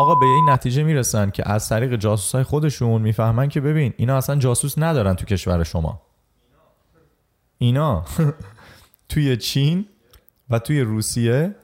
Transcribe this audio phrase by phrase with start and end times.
[0.00, 4.16] آقا به این نتیجه میرسن که از طریق جاسوس های خودشون میفهمن که ببین اینا
[4.16, 6.02] اصلا جاسوس ندارن تو کشور شما.
[7.58, 8.04] اینا
[9.08, 9.86] توی چین
[10.50, 11.54] و توی روسیه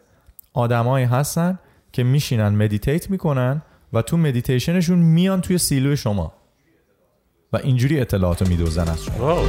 [0.53, 1.59] آدمایی هستن
[1.93, 3.63] که میشینن مدیتیت میکنن
[3.93, 6.33] و تو مدیتیشنشون میان توی سیلو شما
[7.53, 9.47] و اینجوری اطلاعاتو میدوزن از شما.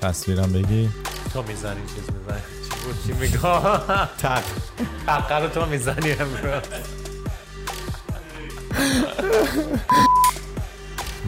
[0.00, 0.88] تصویرم بگی
[1.32, 4.42] تو میزنی چیز میزنی چی بود چی میگم تق
[5.06, 6.62] تق رو تو میزنی امروز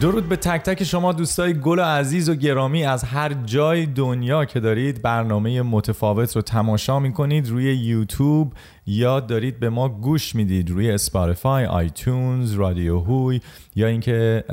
[0.01, 4.45] درود به تک تک شما دوستای گل و عزیز و گرامی از هر جای دنیا
[4.45, 8.53] که دارید برنامه متفاوت رو تماشا میکنید روی یوتیوب
[8.87, 13.41] یا دارید به ما گوش میدید روی اسپاتیفای، آیتونز، رادیو هوی
[13.75, 14.43] یا اینکه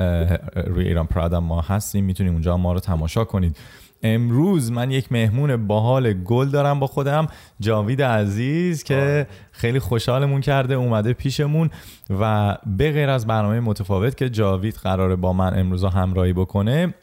[0.67, 3.57] روی ایران پرادم ما هستیم میتونید اونجا ما رو تماشا کنید
[4.03, 7.27] امروز من یک مهمون باحال گل دارم با خودم
[7.59, 11.69] جاوید عزیز که خیلی خوشحالمون کرده اومده پیشمون
[12.09, 16.93] و به غیر از برنامه متفاوت که جاوید قراره با من امروز همراهی بکنه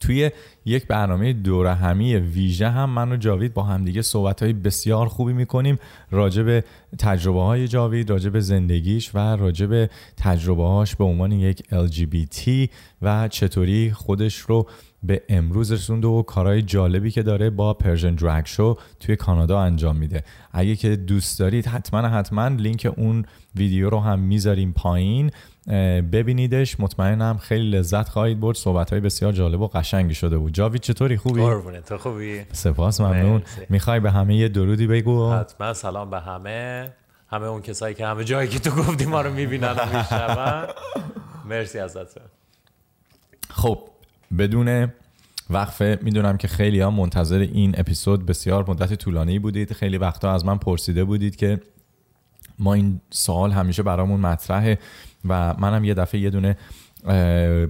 [0.00, 0.30] توی
[0.64, 5.32] یک برنامه دوره همی ویژه هم من و جاوید با همدیگه صحبت های بسیار خوبی
[5.32, 5.78] میکنیم
[6.10, 6.64] راجع به
[6.98, 12.68] تجربه های جاوید راجع به زندگیش و راجع به تجربه هاش به عنوان یک LGBT
[13.02, 14.66] و چطوری خودش رو
[15.06, 19.96] به امروز رسونده و کارهای جالبی که داره با پرژن درگ شو توی کانادا انجام
[19.96, 25.30] میده اگه که دوست دارید حتما حتما لینک اون ویدیو رو هم میذاریم پایین
[26.12, 30.80] ببینیدش مطمئنم خیلی لذت خواهید برد صحبت های بسیار جالب و قشنگی شده بود جاوید
[30.80, 33.66] چطوری خوبی قربونه تو خوبی سپاس ممنون مرسی.
[33.68, 36.92] میخوای به همه یه درودی بگو حتما سلام به همه
[37.28, 40.66] همه اون کسایی که همه جایی که تو گفتی ما رو میبینن و میشنون
[41.48, 42.20] مرسی ازت
[43.50, 43.78] خب
[44.38, 44.88] بدون
[45.50, 49.72] وقفه میدونم که خیلی ها منتظر این اپیزود بسیار مدت طولانی بودید.
[49.72, 51.60] خیلی وقتا از من پرسیده بودید که
[52.58, 54.78] ما این سوال همیشه برامون مطرحه
[55.28, 56.56] و منم یه دفعه یه دونه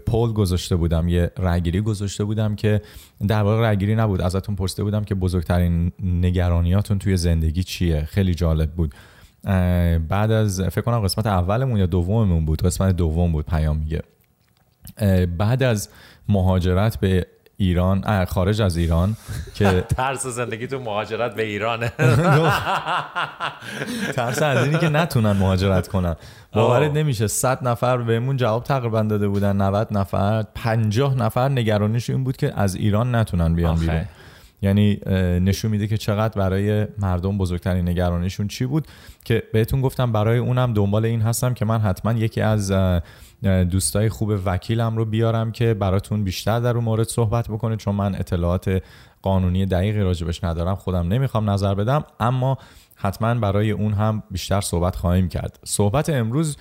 [0.06, 2.82] پول گذاشته بودم یه رگیری گذاشته بودم که
[3.28, 4.20] در واقع رگیری نبود.
[4.20, 8.04] ازتون پرسیده بودم که بزرگترین نگرانیاتون توی زندگی چیه.
[8.04, 8.94] خیلی جالب بود.
[10.08, 12.62] بعد از فکر کنم قسمت اولمون یا دوممون بود.
[12.62, 14.02] قسمت دوم بود پیام میگه.
[15.38, 15.88] بعد از
[16.28, 17.26] مهاجرت به
[17.58, 19.16] ایران خارج از ایران
[19.54, 21.88] که ترس زندگی تو مهاجرت به ایرانه
[24.16, 26.16] ترس از اینی که نتونن مهاجرت کنن.
[26.52, 31.48] باورت نمیشه 100 نفر بهمون جواب تقریبا داده بودن 90 نفر 50 نفر.
[31.48, 34.04] نگرانیش این بود که از ایران نتونن بیان بیرون.
[34.62, 35.00] یعنی
[35.40, 38.86] نشون میده که چقدر برای مردم بزرگترین نگرانیشون چی بود
[39.24, 42.72] که بهتون گفتم برای اونم دنبال این هستم که من حتما یکی از
[43.42, 48.14] دوستای خوب وکیلم رو بیارم که براتون بیشتر در اون مورد صحبت بکنه چون من
[48.14, 48.82] اطلاعات
[49.22, 52.58] قانونی دقیقی راجبش ندارم خودم نمیخوام نظر بدم اما
[52.94, 55.58] حتما برای اون هم بیشتر صحبت خواهیم کرد.
[55.64, 56.56] صحبت امروز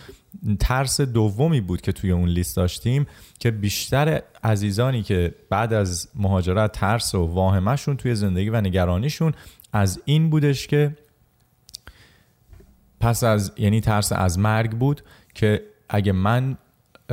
[0.59, 3.07] ترس دومی بود که توی اون لیست داشتیم
[3.39, 9.33] که بیشتر عزیزانی که بعد از مهاجرت ترس و واهمهشون توی زندگی و نگرانیشون
[9.73, 10.97] از این بودش که
[12.99, 15.03] پس از یعنی ترس از مرگ بود
[15.33, 16.57] که اگه من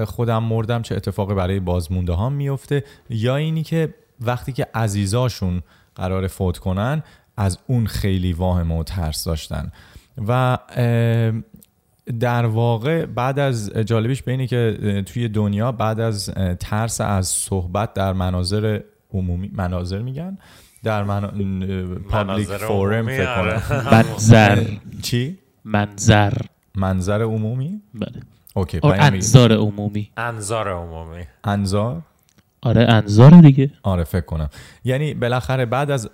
[0.06, 5.62] خودم مردم چه اتفاقی برای بازمونده ها میفته یا اینی که وقتی که عزیزاشون
[5.94, 7.02] قرار فوت کنن
[7.36, 9.72] از اون خیلی واهم و ترس داشتن.
[10.28, 10.58] و
[12.20, 16.30] در واقع بعد از جالبیش به اینه که توی دنیا بعد از
[16.60, 18.80] ترس از صحبت در مناظر
[19.14, 20.38] عمومی مناظر میگن؟
[20.82, 21.20] در من...
[22.08, 23.84] پابلیک فورم فکر کنم.
[23.92, 24.64] منظر.
[25.02, 26.32] چی؟ منظر.
[26.74, 28.22] منظر عمومی؟ بله.
[28.54, 32.02] اوکی okay, انظار عمومی انظار عمومی انظار
[32.62, 34.48] آره انظار دیگه آره فکر کنم
[34.84, 36.10] یعنی بالاخره بعد از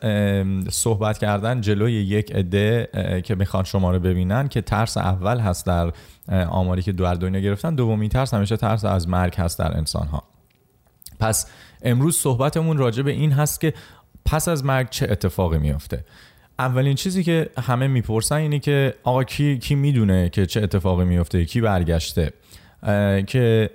[0.70, 2.88] صحبت کردن جلوی یک عده
[3.24, 5.92] که میخوان شما رو ببینن که ترس اول هست در
[6.48, 10.22] آماری که در دنیا گرفتن دومی ترس همیشه ترس از مرگ هست در انسان ها
[11.20, 11.46] پس
[11.82, 13.74] امروز صحبتمون راجع به این هست که
[14.24, 16.04] پس از مرگ چه اتفاقی میفته
[16.58, 21.44] اولین چیزی که همه میپرسن اینه که آقا کی کی میدونه که چه اتفاقی میفته
[21.44, 22.32] کی برگشته؟
[23.26, 23.70] که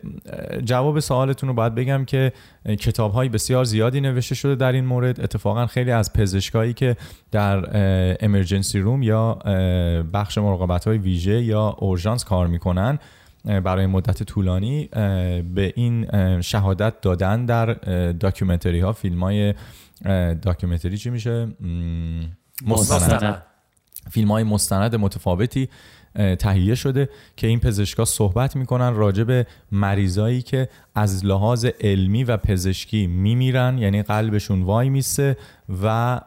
[0.63, 2.33] جواب سوالتون رو باید بگم که
[2.65, 5.21] کتاب های بسیار زیادی نوشته شده در این مورد.
[5.21, 6.97] اتفاقا خیلی از پزشکایی که
[7.31, 7.65] در
[8.25, 9.33] امرجنسی روم یا
[10.13, 12.99] بخش مراقبت های ویژه یا اورژانس کار میکنن
[13.45, 14.89] برای مدت طولانی
[15.53, 16.07] به این
[16.41, 17.65] شهادت دادن در
[18.11, 18.91] داکیومنتری ها.
[18.93, 19.53] فیلم های
[20.41, 21.47] داکیومنتری چی میشه؟
[22.61, 23.43] مستند
[24.11, 25.69] فیلم های مستند متفاوتی
[26.39, 32.37] تهیه شده که این پزشکا صحبت میکنن راجع به مریضایی که از لحاظ علمی و
[32.37, 35.37] پزشکی میمیرن یعنی قلبشون وای میسه
[35.83, 36.21] و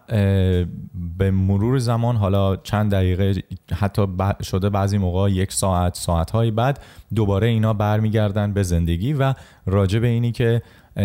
[1.19, 3.43] به مرور زمان حالا چند دقیقه
[3.75, 4.07] حتی
[4.43, 6.81] شده بعضی موقع یک ساعت ساعتهای بعد
[7.15, 9.35] دوباره اینا برمیگردن به زندگی و
[9.67, 10.63] راجع به اینی که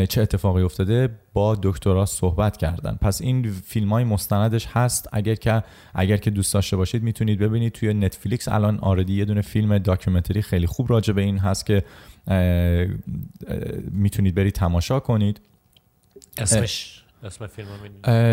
[0.10, 5.64] چه اتفاقی افتاده با دکترا صحبت کردن پس این فیلم های مستندش هست اگر که
[5.96, 10.42] اگر که دوست داشته باشید میتونید ببینید توی نتفلیکس الان آردی یه دونه فیلم داکیومنتری
[10.42, 11.84] خیلی خوب راجع به این هست که
[13.92, 15.42] میتونید برید تماشا کنید
[16.38, 17.68] اسمش اسم فیلم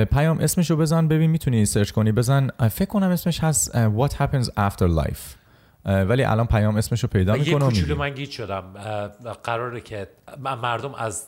[0.05, 4.89] پیام اسمشو بزن ببین میتونی سرچ کنی بزن فکر کنم اسمش هست What Happens After
[5.05, 5.39] Life?
[5.85, 8.63] ولی الان پیام اسمشو پیدا میکنم یه کوچولو من گیت شدم
[9.45, 10.09] قراره که
[10.63, 11.27] مردم از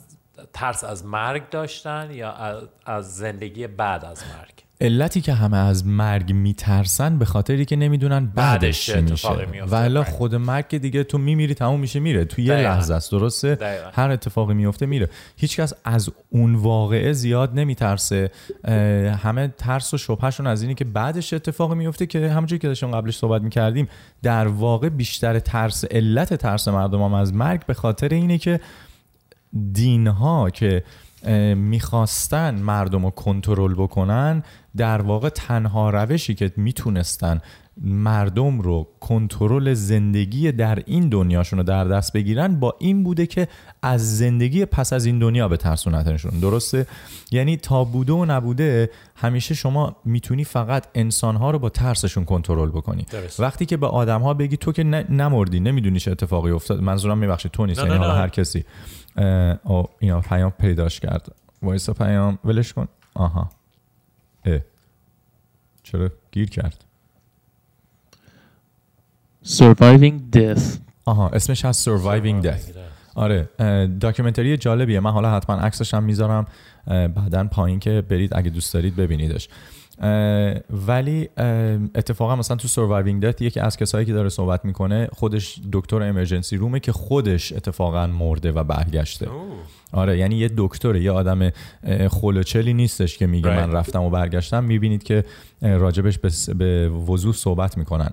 [0.52, 2.34] ترس از مرگ داشتن یا
[2.86, 8.26] از زندگی بعد از مرگ علتی که همه از مرگ میترسن به خاطری که نمیدونن
[8.26, 9.28] بعدش, بعدش میشه
[9.66, 13.12] و الا خود مرگ که دیگه تو میمیری تموم میشه میره تو یه لحظه است
[13.12, 13.90] درسته دقیقا.
[13.92, 18.30] هر اتفاقی میفته میره هیچکس از اون واقعه زیاد نمیترسه
[19.22, 23.16] همه ترس و شبهشون از اینی که بعدش اتفاقی میفته که همونجوری که داشتیم قبلش
[23.16, 23.88] صحبت میکردیم
[24.22, 28.60] در واقع بیشتر ترس علت ترس مردم هم از مرگ به خاطر اینه که
[29.72, 30.84] دین ها که
[31.54, 34.42] میخواستن مردم رو کنترل بکنن
[34.76, 37.40] در واقع تنها روشی که میتونستن
[37.82, 43.48] مردم رو کنترل زندگی در این دنیاشون رو در دست بگیرن با این بوده که
[43.82, 46.86] از زندگی پس از این دنیا به ترسونتنشون درسته
[47.32, 53.06] یعنی تا بوده و نبوده همیشه شما میتونی فقط انسانها رو با ترسشون کنترل بکنی
[53.10, 53.40] درست.
[53.40, 57.66] وقتی که به آدمها بگی تو که نمردی نمیدونی چه اتفاقی افتاد منظورم میبخشید تو
[57.66, 58.64] نیست یعنی حالا هر کسی
[59.98, 63.50] اینا پیام پیداش کرد وایسا پیام ولش کن آها
[65.82, 66.84] چرا گیر کرد
[69.44, 70.62] Surviving Death.
[71.04, 72.78] آها اسمش هست Surviving Death.
[73.14, 73.48] آره
[74.00, 76.46] داکیومنتری جالبیه من حالا حتما عکسش هم میذارم
[76.86, 79.48] بعدا پایین که برید اگه دوست دارید ببینیدش
[80.86, 81.28] ولی
[81.94, 86.56] اتفاقا مثلا تو سروایوینگ دت یکی از کسایی که داره صحبت میکنه خودش دکتر امرجنسی
[86.56, 89.28] رومه که خودش اتفاقا مرده و برگشته.
[89.92, 91.50] آره یعنی یه دکتر یه آدم
[92.10, 94.64] خلوچلی نیستش که میگه من رفتم و برگشتم.
[94.64, 95.24] میبینید که
[95.62, 96.18] راجبش
[96.58, 98.10] به وضوح صحبت میکنن.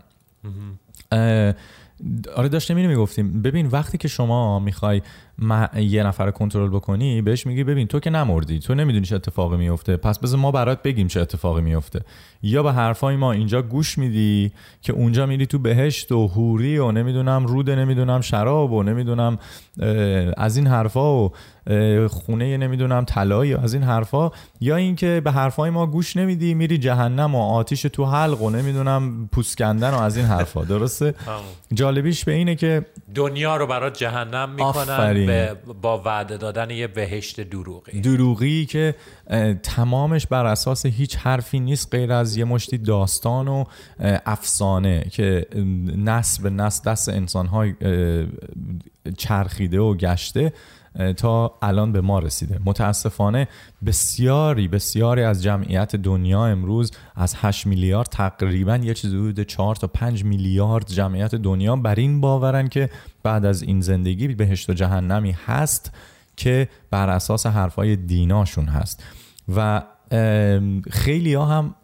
[2.36, 3.42] آره داشتم اینو میگفتیم.
[3.42, 5.01] ببین وقتی که شما میخوای
[5.39, 9.57] ما یه نفر کنترل بکنی بهش میگی ببین تو که نمردی تو نمیدونی چه اتفاقی
[9.57, 12.01] میفته پس بذار ما برات بگیم چه اتفاقی میفته
[12.42, 14.51] یا به حرفای ما اینجا گوش میدی
[14.81, 19.39] که اونجا میری تو بهشت و حوری و نمیدونم رود نمیدونم شراب و نمیدونم
[20.38, 21.31] از این حرفا و
[22.10, 24.31] خونه نمیدونم طلایی از این حرفا
[24.62, 29.30] یا اینکه به حرفای ما گوش نمیدی میری جهنم و آتیش تو حلق و نمیدونم
[29.31, 31.13] پوست کندن و از این حرفا درسته
[31.74, 32.86] جالبیش به اینه که
[33.16, 35.26] دنیا رو برات جهنم میکنن
[35.81, 38.95] با وعده دادن یه بهشت دروغی دروغی که
[39.63, 43.63] تمامش بر اساس هیچ حرفی نیست غیر از یه مشتی داستان و
[44.25, 45.45] افسانه که
[45.97, 47.65] نسل به نسل دست انسان‌ها
[49.18, 50.53] چرخیده و گشته
[51.17, 53.47] تا الان به ما رسیده متاسفانه
[53.85, 59.88] بسیاری بسیاری از جمعیت دنیا امروز از 8 میلیارد تقریبا یه چیز حدود 4 تا
[59.88, 62.89] 5 میلیارد جمعیت دنیا بر این باورن که
[63.23, 65.91] بعد از این زندگی بهشت و جهنمی هست
[66.38, 69.03] که بر اساس حرفای دیناشون هست
[69.55, 69.83] و
[70.91, 71.75] خیلی ها هم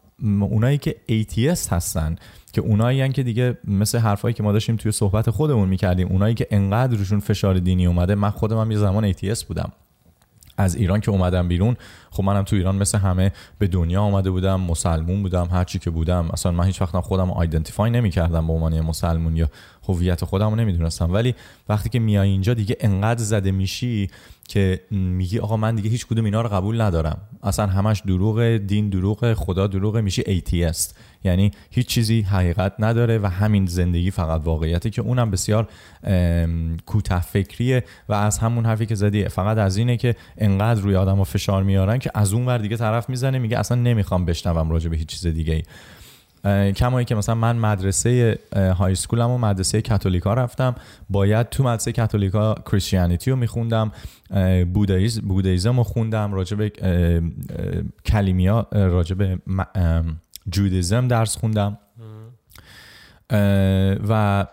[0.41, 2.15] اونایی که ATS هستن
[2.53, 6.36] که اونایی یعنی که دیگه مثل حرفایی که ما داشتیم توی صحبت خودمون میکردیم اونایی
[6.36, 9.72] که انقدر روشون فشار دینی اومده من خودم هم یه زمان ATS بودم.
[10.57, 11.75] از ایران که اومدم بیرون
[12.12, 15.89] خب منم تو ایران مثل همه به دنیا آمده بودم مسلمون بودم هر چی که
[15.89, 16.29] بودم.
[16.33, 19.50] اصلا من هیچ وقتم خودم آیدنتیفای نمی‌کردم به عنوان مسلمون یا
[19.88, 21.13] هویت خودم رو نمیدونستم.
[21.13, 21.36] ولی
[21.69, 24.10] وقتی که میای اینجا دیگه انقدر زده میشی
[24.48, 27.17] که میگی آقا من دیگه هیچ کدوم اینا رو قبول ندارم.
[27.43, 33.27] اصلا همش دروغ دین دروغ خدا دروغ میشی ایتیست یعنی هیچ چیزی حقیقت نداره و
[33.27, 35.67] همین زندگی فقط واقعیته که اونم بسیار
[36.85, 41.23] کوتاه فکریه و از همون حرفی که زدی فقط از اینه که انقدر روی آدم
[41.23, 44.97] فشار میارن که از اون ور دیگه طرف میزنه میگه اصلا نمیخوام بشنوم راجع به
[44.97, 45.63] هیچ چیز دیگه ای
[46.73, 48.39] کمایی که مثلا من مدرسه
[48.77, 50.75] های سکولم و مدرسه کاتولیکا رفتم
[51.09, 53.91] باید تو مدرسه کاتولیکا کریستیانیتی رو میخوندم
[54.73, 56.67] بودایز، بودایزم رو خوندم راجب
[58.05, 59.39] کلیمیا راجب
[60.50, 61.77] جودیزم درس خوندم.
[64.09, 64.45] و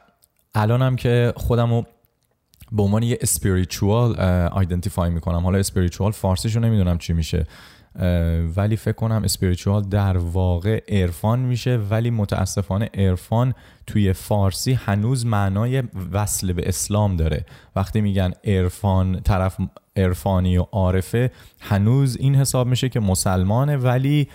[0.55, 1.87] الانم که خودم رو
[2.73, 4.21] به عنوان یه اسپریچوال
[4.53, 5.45] آیدنتیفای میکنم.
[5.45, 7.47] حالا اسپریچوال فارسیشو نمیدونم چی میشه.
[8.57, 13.55] ولی فکر کنم اسپریچوال در واقع عرفان میشه ولی متاسفانه عرفان
[13.87, 15.83] توی فارسی هنوز معنای
[16.13, 17.45] وصل به اسلام داره
[17.77, 19.57] وقتی میگن عرفان طرف
[19.97, 21.31] عرفانی و عارفه
[21.61, 24.29] هنوز این حساب میشه که مسلمانه ولی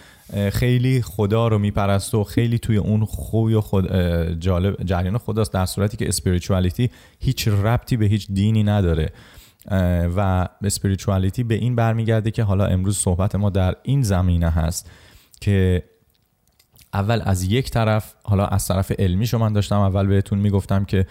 [0.54, 3.94] خیلی خدا رو میپرسته و خیلی توی اون خوی و خود
[4.40, 9.10] جالب جریان خداست در صورتی که اسپریچوالیتی هیچ ربطی به هیچ دینی نداره
[10.16, 14.90] و اسپریچوالیتی به این برمیگرده که حالا امروز صحبت ما در این زمینه هست
[15.42, 15.84] که
[16.96, 21.06] اول از یک طرف حالا از طرف علمی شما من داشتم اول بهتون میگفتم که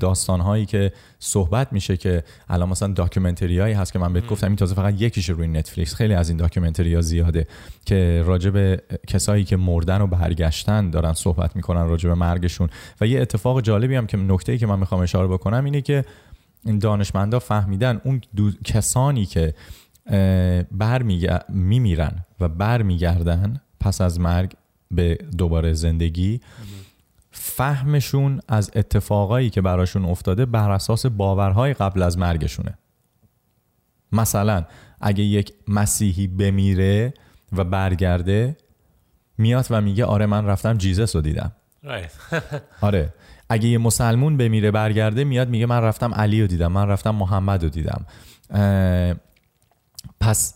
[0.00, 4.46] داستان هایی که صحبت میشه که الان مثلا داکیومنتری هایی هست که من بهت گفتم
[4.46, 5.94] این تازه فقط یکیش روی نتفلیکس.
[5.94, 7.46] خیلی از این داکیومنتری ها زیاده
[7.84, 12.68] که راجع به کسایی که مردن و برگشتن دارن صحبت میکنن راجع به مرگشون.
[13.00, 16.04] و یه اتفاق جالبی هم که نکته ای که من میخوام اشاره بکنم اینه که
[16.80, 18.50] دانشمندا فهمیدن اون دو...
[18.64, 19.54] کسانی که
[20.72, 21.02] بر
[21.48, 24.52] میمیرن و برمیگردن پس از مرگ
[24.90, 26.40] به دوباره زندگی
[27.30, 32.78] فهمشون از اتفاقایی که براشون افتاده بر اساس باورهای قبل از مرگشونه.
[34.12, 34.64] مثلا
[35.00, 37.14] اگه یک مسیحی بمیره
[37.52, 38.56] و برگرده
[39.38, 41.52] میاد و میگه آره من رفتم جیزس رو دیدم.
[42.80, 43.14] آره.
[43.50, 47.62] اگه یه مسلمون بمیره برگرده میاد میگه من رفتم علی رو دیدم من رفتم محمد
[47.62, 48.06] رو دیدم
[50.20, 50.54] پس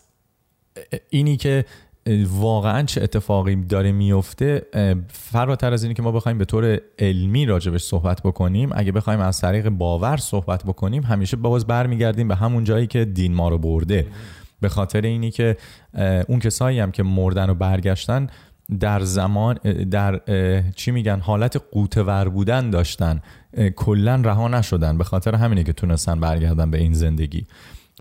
[1.10, 1.64] اینی که
[2.28, 4.66] واقعا چه اتفاقی داره میفته
[5.08, 9.40] فراتر از اینی که ما بخوایم به طور علمی راجبش صحبت بکنیم اگه بخوایم از
[9.40, 14.06] طریق باور صحبت بکنیم همیشه باز برمیگردیم به همون جایی که دین ما رو برده.
[14.60, 15.56] به خاطر اینی که
[16.28, 18.26] اون کسایی هم که مردن و برگشتن
[18.80, 19.54] در زمان
[19.90, 20.20] در
[20.76, 23.22] چی میگن حالت قوتور بودن داشتن.
[23.76, 24.98] کلا رها نشدن.
[24.98, 27.46] به خاطر همینه که تونستن برگردن به این زندگی.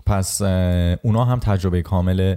[0.06, 0.42] پس
[1.02, 2.36] اونا هم تجربه کامل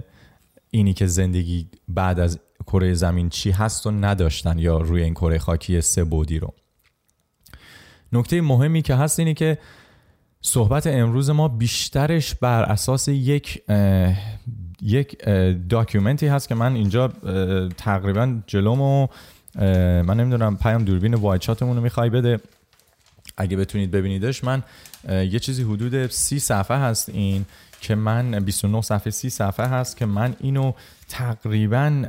[0.70, 5.38] اینی که زندگی بعد از کره زمین چی هست و نداشتن یا روی این کره
[5.38, 6.54] خاکی سه بودی رو.
[8.12, 9.58] نکته مهمی که هست اینه که
[10.42, 13.62] صحبت امروز ما بیشترش بر اساس یک
[14.82, 15.24] یک
[15.68, 17.08] داکیومنتی هست که من اینجا
[17.76, 19.06] تقریبا جلومو
[20.04, 22.40] من نمیدونم پیام دوربین وایت شاتمون رو میخوای بده.
[23.36, 24.62] اگه بتونید ببینیدش من
[25.08, 27.44] یه چیزی حدود 30 صفحه هست این
[27.80, 30.72] که من 29 صفحه 30 صفحه هست که من اینو
[31.08, 32.04] تقریبا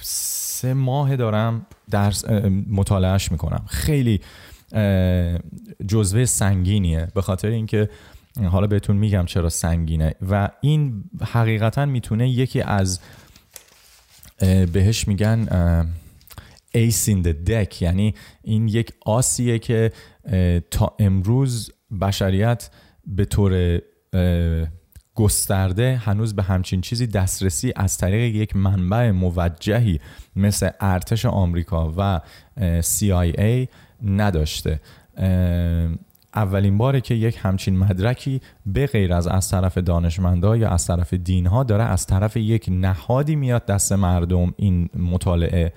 [0.00, 2.24] سه ماه دارم درس
[2.70, 3.64] مطالعهش میکنم.
[3.68, 4.20] خیلی
[5.88, 7.08] جزوه سنگینیه.
[7.14, 7.90] به خاطر اینکه
[8.46, 13.00] حالا بهتون میگم چرا سنگینه و این حقیقتا میتونه یکی از
[14.72, 15.46] بهش میگن
[16.76, 17.82] ace in the deck.
[17.82, 19.92] یعنی این یک آسیه که
[20.70, 22.70] تا امروز بشریت
[23.06, 23.80] به طور
[25.14, 30.00] گسترده هنوز به همچین چیزی دسترسی از طریق یک منبع موجهی
[30.36, 32.20] مثل ارتش آمریکا و
[32.80, 33.68] CIA
[34.04, 34.80] نداشته.
[36.38, 41.14] اولین باره که یک همچین مدرکی به غیر از از طرف دانشمندا یا از طرف
[41.14, 45.72] دینها داره از طرف یک نهادی میاد دست مردم این مطالعه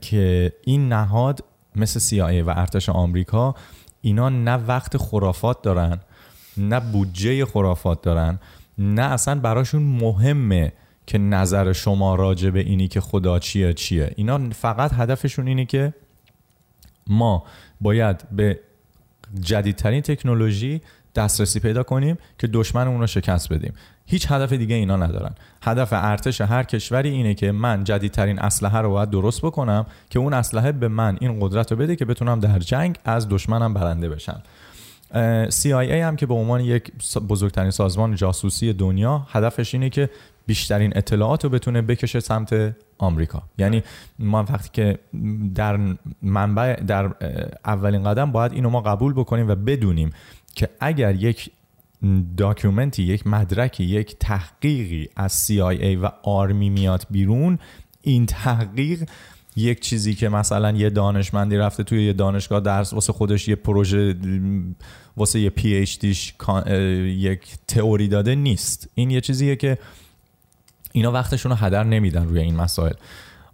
[0.00, 1.44] که این نهاد
[1.76, 3.54] مثل CIA و ارتش آمریکا
[4.00, 5.98] اینا نه وقت خرافات دارن
[6.56, 8.38] نه بودجه خرافات دارن
[8.78, 10.72] نه اصلا براشون مهمه
[11.06, 14.12] که نظر شما راجع به اینی که خدا چیه چیه.
[14.16, 15.94] اینا فقط هدفشون اینه که
[17.06, 17.44] ما
[17.80, 18.60] باید به
[19.40, 20.80] جدیدترین تکنولوژی
[21.14, 23.72] دسترسی پیدا کنیم که دشمنمون رو شکست بدیم.
[24.06, 25.34] هیچ هدف دیگه اینا ندارن.
[25.62, 30.32] هدف ارتش هر کشوری اینه که من جدیدترین اسلحه رو باید درست بکنم که اون
[30.32, 34.42] اسلحه به من این قدرت رو بده که بتونم در جنگ از دشمنم برنده بشم.
[35.48, 36.92] CIA هم که به عنوان یک
[37.28, 40.10] بزرگترین سازمان جاسوسی دنیا هدفش اینه که
[40.46, 43.42] بیشترین اطلاعات رو بتونه بکشه سمت آمریکا.
[43.58, 43.82] یعنی
[44.18, 44.98] ما وقتی که
[45.54, 45.78] در
[46.22, 47.10] منبع در
[47.64, 50.10] اولین قدم باید اینو ما قبول بکنیم و بدونیم
[50.54, 51.50] که اگر یک
[52.36, 57.58] داکیومنتی یک مدرکی یک تحقیقی از CIA و آرمی میاد بیرون
[58.02, 59.08] این تحقیق
[59.56, 64.14] یک چیزی که مثلا یه دانشمندی رفته توی یه دانشگاه درس واسه خودش یه پروژه
[65.16, 66.34] واسه یه پی اچ دیش
[67.06, 68.88] یک تئوری داده نیست.
[68.94, 69.78] این یه چیزیه که
[70.96, 72.92] اینا وقتشون رو هدر نمیدن روی این مسائل.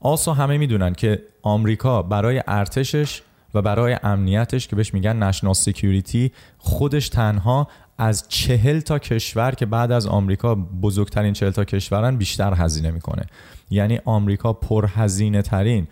[0.01, 3.23] آسو همه میدونن که آمریکا برای ارتشش
[3.55, 7.69] و برای امنیتش که بهش میگن نشنال سکیوریتی خودش تنها
[7.99, 13.27] از چهل تا کشور که بعد از آمریکا بزرگترین چهل تا کشورن بیشتر هزینه میکنه.
[13.71, 15.87] یعنی آمریکا پرهزینه ترین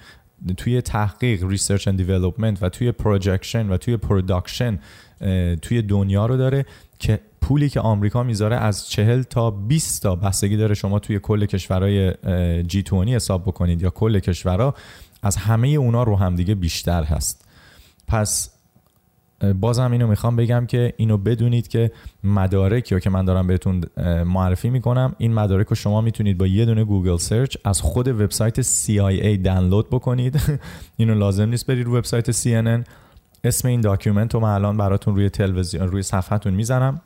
[0.57, 4.79] توی تحقیق ریسرچ اند دیولپمنت و توی پروجکشن و توی پروداکشن
[5.63, 6.67] توی دنیا رو داره
[6.99, 11.47] که پولی که آمریکا میذاره از 40 تا 20 تا بستگی داره شما توی کل
[11.47, 12.15] کشورهای
[12.63, 14.75] جی 20 حساب بکنید یا کل کشورها
[15.23, 17.45] از همه اونا رو هم دیگه بیشتر هست
[18.07, 18.51] پس
[19.61, 21.91] بازم اینو میخوام بگم که اینو بدونید که
[22.25, 23.85] مدارک یا که من دارم بهتون
[24.27, 28.63] معرفی میکنم این مدارک رو شما میتونید با یه دونه گوگل سرچ از خود وبسایت
[28.63, 30.41] CIA دانلود بکنید.
[30.97, 32.85] اینو لازم نیست برید رو وبسایت CNN
[33.45, 37.01] اسم این داکیومنت رو من الان براتون روی تلویزیون روی صفحتون میزنم.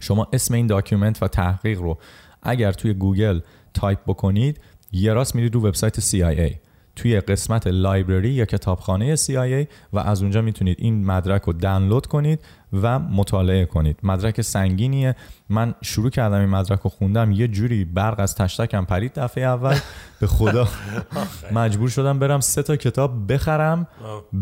[0.00, 1.98] شما اسم این داکیومنت و تحقیق رو
[2.42, 3.40] اگر توی گوگل
[3.74, 4.60] تایپ بکنید
[4.92, 6.63] یه راست میرید رو وبسایت CIA
[6.96, 12.40] توی قسمت لایبرری یا کتابخانه CIA و از اونجا میتونید این مدرک رو دانلود کنید
[12.82, 13.98] و مطالعه کنید.
[14.02, 15.16] مدرک سنگینیه.
[15.48, 17.32] من شروع کردم این مدرک رو خوندم.
[17.32, 19.76] یه جوری برق از تشتکم پرید دفعه اول.
[20.20, 20.68] به خدا.
[21.52, 23.86] مجبور شدم برم سه تا کتاب بخرم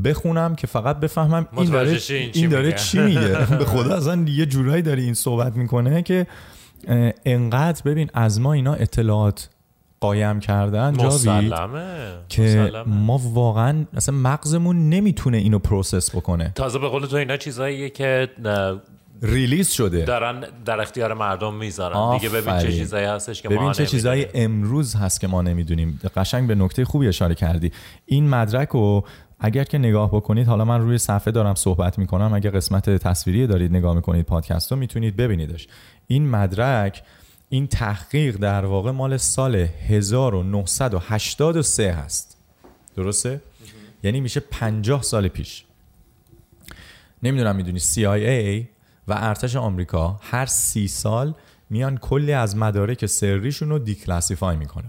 [0.04, 1.98] بخونم که فقط بفهمم این داره
[2.32, 3.46] این داره چی میگه.
[3.58, 6.26] به خدا اصلا یه جورایی داره این صحبت میکنه که
[7.24, 9.48] انقدر ببین از ما اینا اطلاعات
[10.02, 11.52] قایم کردن جاوید
[12.28, 12.82] که مسلمه.
[12.86, 16.52] ما واقعا اصلا مغزمون نمیتونه اینو پروسس بکنه.
[16.54, 18.28] تازه به قول تو اینا چیزاییه که
[19.22, 20.04] ریلیز شده.
[20.04, 22.18] دارن در اختیار مردم میذارن.
[22.18, 25.42] دیگه ببین چه چیزایی هستش که ببین ما ببین چه چیزایی امروز هست که ما
[25.42, 26.00] نمیدونیم.
[26.16, 27.72] قشنگ به نکته خوبی اشاره کردی.
[28.06, 29.04] این مدرک رو
[29.40, 32.32] اگر که نگاه بکنید حالا من روی صفحه دارم صحبت میکنم.
[32.34, 35.68] اگه قسمت تصویری دارید نگاه میکنید پادکست رو میتونید ببینیدش.
[36.06, 37.02] این مدرک
[37.52, 42.36] این تحقیق در واقع مال سال 1983 هست.
[42.96, 43.40] درسته؟
[44.02, 45.64] یعنی میشه 50 سال پیش.
[47.22, 48.66] نمیدونم میدونی CIA
[49.08, 51.34] و ارتش آمریکا هر سی سال
[51.70, 54.88] میان کلی از مدارک سریشون رو دیکلاسیفای میکنه.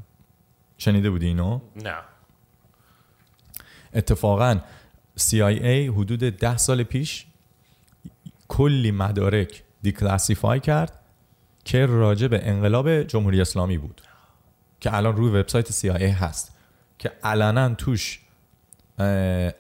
[0.77, 1.95] شنیده بودی اینو؟ نه.
[3.93, 4.59] اتفاقا
[5.19, 7.25] CIA حدود 10 سال پیش
[8.47, 11.02] کلی مدارک دیکلاسیفای کرد.
[11.65, 14.01] که راجع به انقلاب جمهوری اسلامی بود
[14.79, 16.51] که الان روی وبسایت CIA هست
[16.99, 18.19] که علنا توش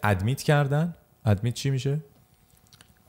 [0.03, 0.93] ادمیت کردن
[1.25, 1.99] ادمیت چی میشه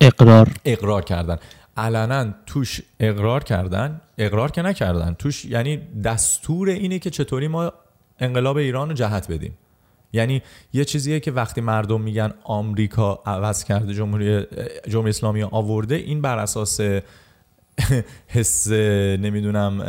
[0.00, 1.38] اقرار اقرار کردن
[1.76, 7.72] علنا توش اقرار کردن اقرار که نکردن توش یعنی دستور اینه که چطوری ما
[8.18, 9.58] انقلاب ایران رو جهت بدیم
[10.12, 14.46] یعنی یه چیزیه که وقتی مردم میگن آمریکا عوض کرده جمهوری
[14.88, 16.80] جمهوری اسلامی آورده این بر اساس
[18.28, 18.68] حس
[19.20, 19.84] نمیدونم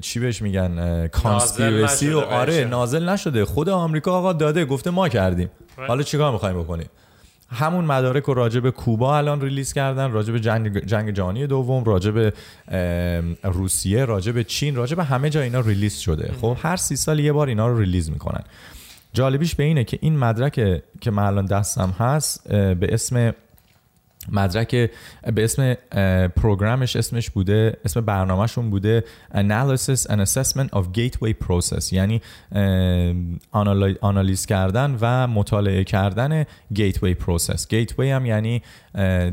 [0.00, 5.50] چی بهش میگن کانسپیرسی و آره نازل نشده خود آمریکا آقا داده گفته ما کردیم
[5.88, 6.86] حالا چیکار میخوایم بکنیم
[7.50, 11.84] همون مدارک رو راجع به کوبا الان ریلیز کردن راجع به جنگ, جنگ جهانی دوم
[11.84, 12.32] راجع به
[13.42, 17.18] روسیه راجع به چین راجع به همه جا اینا ریلیز شده خب هر سی سال
[17.18, 18.44] یه بار اینا رو ریلیز میکنن
[19.12, 23.34] جالبیش به اینه که این مدرک که من الان دستم هست به اسم
[24.32, 24.90] مدرک
[25.34, 25.74] به اسم
[26.28, 29.04] پروگرامش اسمش بوده اسم برنامهشون بوده
[29.34, 32.20] Analysis and Assessment of Gateway Process یعنی
[34.00, 37.60] آنالیز کردن و مطالعه کردن Gateway Process.
[37.60, 38.62] Gateway هم یعنی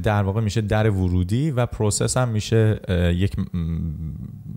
[0.03, 2.79] در واقع میشه در ورودی و پروسس هم میشه
[3.15, 3.35] یک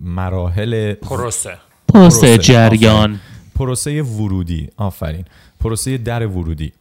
[0.01, 1.55] مراحل پروسه.
[1.89, 3.21] پروسه جریان.
[3.55, 4.69] پروسه ورودی.
[4.77, 5.25] آفرین.
[5.61, 6.73] پروسه در ورودی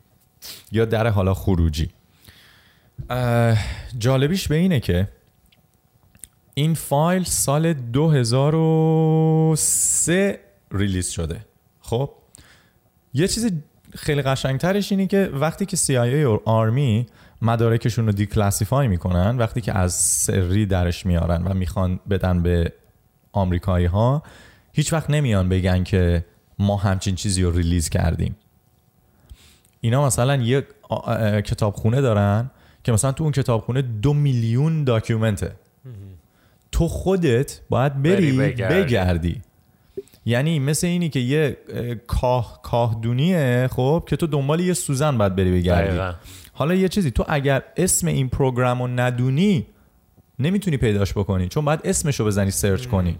[0.72, 1.90] یا در حالا خروجی.
[4.00, 5.08] جالبیش به اینه که
[6.54, 10.40] این فایل سال 2003
[10.72, 11.46] ریلیز شده.
[11.82, 12.12] خب؟
[13.14, 13.52] یه چیز
[13.96, 17.06] خیلی قشنگترش اینه که وقتی که CIA و آرمی
[17.42, 22.74] مدارکشون رو دیکلاسیفای میکنن وقتی که از سری درش میارن و میخوان بدن به
[23.32, 24.24] آمریکایی ها
[24.74, 26.26] هیچ وقت نمیان بگن که
[26.60, 28.36] ما همچین چیزی رو ریلیز کردیم.
[29.82, 30.68] اینا مثلا یه
[31.42, 32.52] کتابخونه دارن
[32.88, 35.52] که مثلا تو اون کتابخونه دو میلیون داکیومنته
[36.72, 38.84] تو خودت باید بری, بری بگردی.
[38.84, 39.42] بگردی
[40.26, 41.58] یعنی مثل اینی که یه
[42.08, 46.14] کاه کاه دونیه خب که تو دنبال یه سوزن باید بری بگردی دقیقا.
[46.54, 49.66] حالا یه چیزی تو اگر اسم این پروگرام رو ندونی
[50.40, 52.92] نمیتونی پیداش بکنی چون باید اسمشو بزنی سرچ مم.
[52.92, 53.18] کنی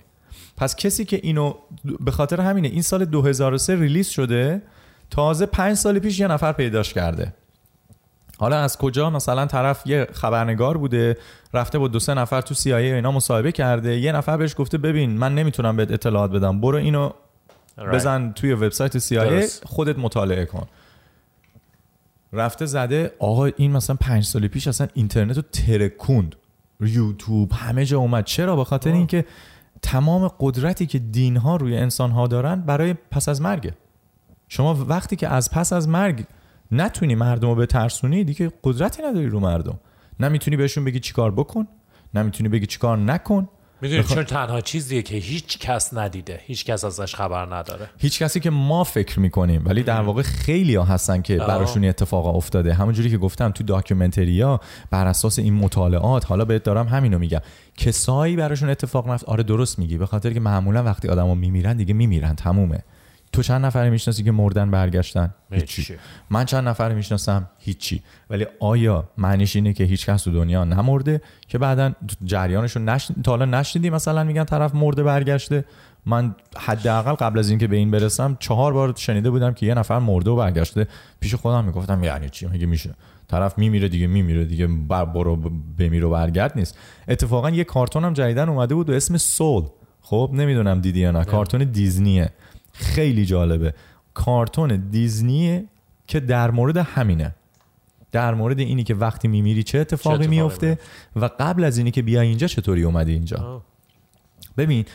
[0.58, 1.54] پس کسی که اینو
[2.00, 4.62] به خاطر همینه این سال 2003 ریلیز شده
[5.10, 7.34] تازه 5 سال پیش یه نفر پیداش کرده
[8.40, 11.18] حالا از کجا؟ مثلا طرف یه خبرنگار بوده
[11.54, 15.12] رفته با دو سه نفر تو CIA اینا مصاحبه کرده یه نفر بهش گفته ببین
[15.12, 17.12] من نمیتونم بهت اطلاعات بدم برو اینو
[17.94, 20.68] بزن توی وبسایت CIA خودت مطالعه کن.
[22.34, 26.36] رفته زده آقا این مثلا 5 سال پیش اصلا اینترنت رو ترکوند.
[26.82, 28.26] یوتیوب همه جا اومد.
[28.26, 29.26] چرا؟ به خاطر اینکه
[29.82, 33.74] تمام قدرتی که دین ها روی انسان ها دارن برای پس از مرگه
[34.48, 36.26] شما وقتی که از پس از مرگ
[36.72, 39.80] نتونی مردم رو بترسونی دیگه قدرتی نداری رو مردم.
[40.20, 41.68] نه میتونی بهشون بگی چیکار بکن
[42.14, 43.50] نه میتونی بگی چیکار نکن.
[43.82, 44.14] میدونی بخ...
[44.14, 47.90] چون تنها چیزیه که هیچ کس ندیده هیچ کس ازش خبر نداره.
[47.98, 52.36] هیچ کسی که ما فکر میکنیم ولی در واقع خیلی ها هستن که براشون اتفاق
[52.36, 52.74] افتاده.
[52.74, 54.60] همونجوری که گفتم تو داکیومنتری ها
[54.92, 57.42] بر اساس این مطالعات حالا بهت دارم همینو میگم.
[57.78, 59.98] کسایی براشون اتفاق نفت آره درست میگی.
[59.98, 62.36] به خاطر که معمولا وقتی آدما میمیرن دیگه میمیرن.
[62.36, 62.84] تمومه.
[63.38, 65.96] تو چند نفر میشناسی که مردن برگشتن؟ هیچی.
[66.30, 68.02] من چند نفر میشناسم؟ هیچی.
[68.30, 71.92] ولی آیا معنیش اینه که هیچ کس تو دنیا نمرده که بعدا
[72.24, 73.12] جریانشون نش...
[73.24, 75.66] تا حالا نشنیدی مثلا میگن طرف مرده برگشته؟
[76.06, 80.00] من حداقل قبل از اینکه به این برسم چهار بار شنیده بودم که یه نفر
[80.00, 80.88] مرده و برگشته.
[81.20, 82.94] پیش خودم میگفتم یعنی چی؟ میگه میشه؟
[83.28, 85.36] طرف میمیره دیگه میمیره دیگه بر برو
[85.78, 86.78] بمیر و برگرد نیست.
[87.08, 89.64] اتفاقا یه کارتون هم جدیدن اومده بود و اسم سول.
[90.02, 91.26] خب نمیدونم دیدی یا نه.
[91.26, 92.30] کارتون دیزنیه.
[92.78, 93.74] خیلی جالبه.
[94.14, 95.66] کارتون دیزنیه
[96.08, 97.36] که در مورد همینه.
[98.12, 100.80] در مورد اینی که وقتی میمیری چه اتفاقی, اتفاقی میفته
[101.16, 103.64] و قبل از اینی که بیای اینجا چطوری اومدی اینجا؟ آه.
[104.58, 104.86] ببین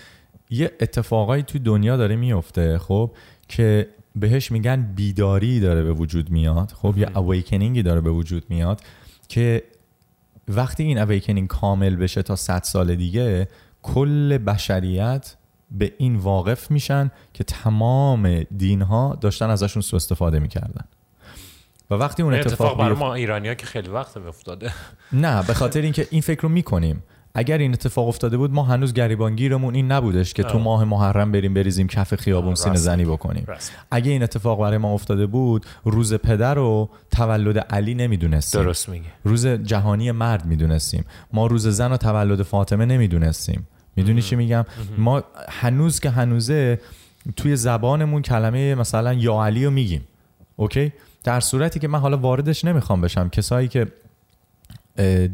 [0.51, 3.11] یه اتفاقایی تو دنیا داره میفته خب
[3.49, 8.81] که بهش میگن بیداری داره به وجود میاد خب یه اویکنینگی داره به وجود میاد
[9.29, 9.63] که
[10.49, 13.49] وقتی این اویکنینگ کامل بشه تا 100 سال دیگه
[13.83, 15.37] کل بشریت
[15.79, 20.85] به این واقف میشن که تمام دین ها داشتن ازشون سوء استفاده میکردن.
[21.91, 24.73] و وقتی اون اتفاق, اتفاق برای ما ایرانی ها که خیلی وقت افتاده
[25.13, 27.03] نه به خاطر اینکه این فکر رو میکنیم.
[27.35, 31.55] اگر این اتفاق افتاده بود ما هنوز گریبانگیرمون این نبودش که تو ماه محرم بریم
[31.55, 33.47] بریزیم کف خیابون سینه زنی بکنیم.
[33.91, 38.63] اگه این اتفاق برای ما افتاده بود روز پدر و تولد علی نمیدونستیم.
[38.63, 41.05] درست میگه روز جهانی مرد میدونستیم.
[41.33, 43.67] ما روز زن و تولد فاطمه نمیدونستیم.
[43.97, 44.65] میدونی چی میگم؟
[44.99, 46.81] ما هنوز که هنوزه
[47.37, 50.05] توی زبانمون کلمه مثلا یا علی رو میگیم.
[50.57, 50.93] اوکی؟
[51.25, 53.29] در صورتی که من حالا واردش نمیخوام بشم.
[53.29, 53.87] کسایی که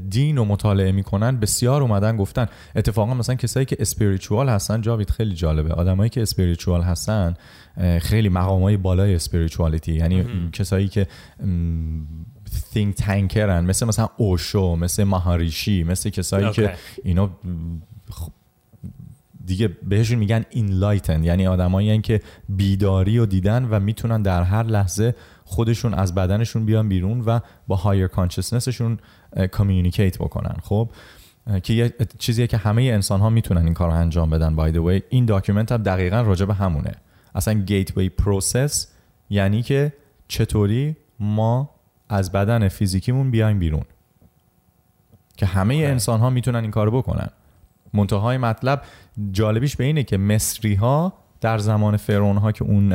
[0.08, 2.46] دین رو مطالعه میکنن بسیار اومدن گفتن.
[2.76, 5.72] اتفاقا مثلا کسایی که اسپریچوال هستن جاوید خیلی جالبه.
[5.72, 7.34] آدمایی که اسپریچوال هستن
[8.00, 11.06] خیلی مقامای بالای اسپریچوالیتی یعنی کسایی که
[12.74, 16.54] think tankerن مثل مثلا اوشو مثل ماهاریشی مثل کسایی okay.
[16.54, 17.30] که اینا
[19.48, 25.14] دیگه بهشون میگن اینلایتن یعنی آدمایی که بیداری رو دیدن و میتونن در هر لحظه
[25.44, 28.98] خودشون از بدنشون بیان بیرون و با هایر کانشسنسشون
[29.52, 30.56] کمیونیکیت بکنن.
[30.62, 30.90] خب
[31.62, 34.78] که یه چیزیه که همه انسان ها میتونن این کار رو انجام بدن بای دی
[34.78, 36.92] وی این داکیومنت هم دقیقا راجع به همونه.
[37.34, 38.88] اصلا گیتوی پروسس
[39.30, 39.92] یعنی که
[40.28, 41.70] چطوری ما
[42.08, 43.84] از بدن فیزیکیمون بیایم بیرون.
[45.36, 47.28] که همه انسان ها میتونن این کارو بکنن.
[47.94, 48.82] منتهای مطلب
[49.32, 52.92] جالبیش به اینه که مصری ها در زمان فرعون ها که اون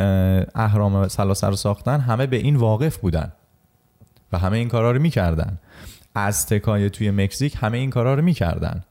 [0.56, 3.32] اهرام ثلاثه رو ساختن همه به این واقف بودن
[4.32, 5.60] و همه این کارا رو میکردن.
[6.16, 8.84] از تکای توی مکزیک همه این کارا رو میکردن.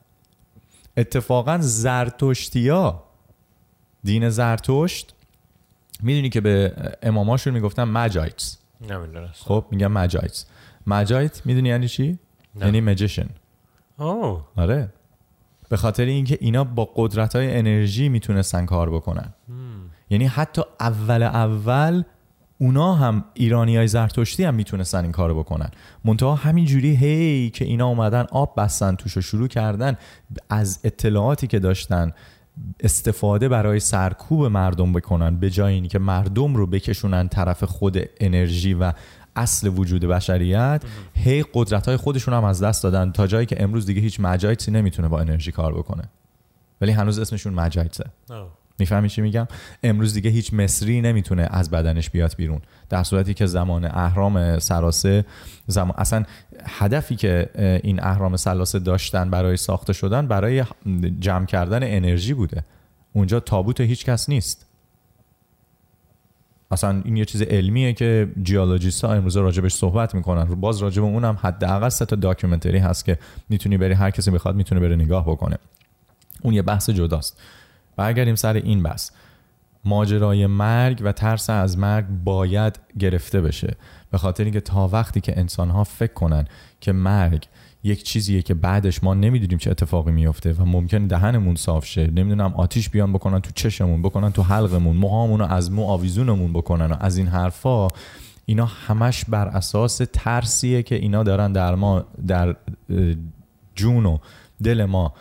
[0.97, 3.03] اتفاقا زرتشتیا
[4.05, 5.15] دین زرتشت
[6.03, 8.59] میدونی که به اماماشون میگفتن ماجایتس
[9.45, 10.47] خب میگن مجایتس
[10.87, 12.19] مجایت میدونی یعنی چی؟
[12.61, 13.29] یعنی مجیشن.
[14.57, 14.89] آره.
[15.73, 19.35] به خاطر اینکه اینا با قدرت های انرژی میتونستن کار بکنن.
[20.11, 22.03] یعنی حتی اول اول
[22.59, 25.71] اونا هم ایرانی های زرتشتی هم میتونستن این کارو بکنن.
[26.05, 29.97] منتها همین جوری هی که اینا اومدن آب بستن توش و شروع کردن
[30.51, 32.13] از اطلاعاتی که داشتن
[32.81, 38.93] استفاده برای سرکوب مردم بکنن به جای اینکه مردم رو بکشونن طرف خود انرژی و
[39.37, 40.83] اصل وجود بشریت.
[41.15, 44.71] هی قدرت های خودشون هم از دست دادن تا جایی که امروز دیگه هیچ مجایتی
[44.71, 46.03] نمیتونه با انرژی کار بکنه.
[46.81, 48.05] ولی هنوز اسمشون مجایته
[48.79, 49.49] میفهمی چی میگم؟
[49.83, 52.61] امروز دیگه هیچ مصری نمیتونه از بدنش بیاد بیرون.
[52.89, 55.25] در صورتی که زمان اهرام سراسه
[55.67, 56.25] زمان اصلا
[56.65, 57.51] هدفی که
[57.83, 60.65] این اهرام سلاسه داشتن برای ساخته شدن برای
[61.21, 62.65] جمع کردن انرژی بوده.
[63.13, 64.67] اونجا تابوت هیچ کس نیست.
[66.73, 70.45] اصلا این یه چیز علمیه که جیولوژیست ها امروز راجبش صحبت میکنن.
[70.45, 74.81] باز راجب اونم حداقل سه تا داکیومنتری هست که میتونی بری هر کسی بخواد میتونه
[74.81, 75.59] بره نگاه بکنه.
[76.43, 77.41] اون یه بحث جداست.
[77.97, 79.11] برگردیم سر این بحث.
[79.85, 83.77] ماجرای مرگ و ترس از مرگ باید گرفته بشه.
[84.11, 86.45] به خاطر اینکه تا وقتی که انسان ها فکر کنن
[86.81, 87.47] که مرگ
[87.85, 92.55] یک چیزیه که بعدش ما نمیدونیم چه اتفاقی میفته و ممکنه دهنمون صاف شه نمیدونم
[92.55, 96.97] آتیش بیان بکنن تو چشمون بکنن تو حلقمون موهامون رو از مو آویزونمون بکنن و
[97.01, 97.89] از این حرفا
[98.47, 102.57] اینا همش بر اساس ترسیه که اینا دارن در ما در
[103.75, 104.19] جون و
[104.63, 105.13] دل ما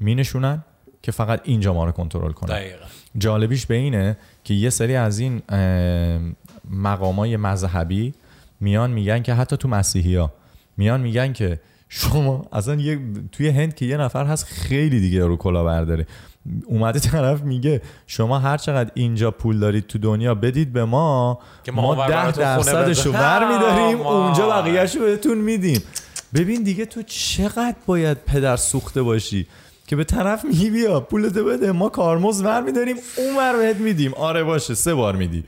[0.00, 0.64] مینشونن
[1.02, 2.84] که فقط اینجا ما رو کنترل کنن دقیقا.
[3.18, 5.42] جالبیش به اینه که یه سری از این
[6.70, 8.14] مقامای مذهبی
[8.60, 10.32] میان میگن که حتی تو مسیحی ها
[10.76, 11.60] میان میگن که
[11.94, 12.98] شما اصلا یه
[13.32, 16.06] توی هند که یه نفر هست خیلی دیگه رو کلا برداره.
[16.66, 21.72] اومده طرف میگه شما هر چقدر اینجا پول دارید تو دنیا بدید به ما که
[21.72, 25.82] ما, ما ده درصدش رو برمیداریم اونجا بقیهشو بهتون میدیم.
[26.34, 29.46] ببین دیگه تو چقدر باید پدر سوخته باشی
[29.86, 34.14] که به طرف میگی بیا پولتو بده ما کارمز ور میداریم اون بهت میدیم.
[34.14, 35.44] آره باشه سه بار میدی.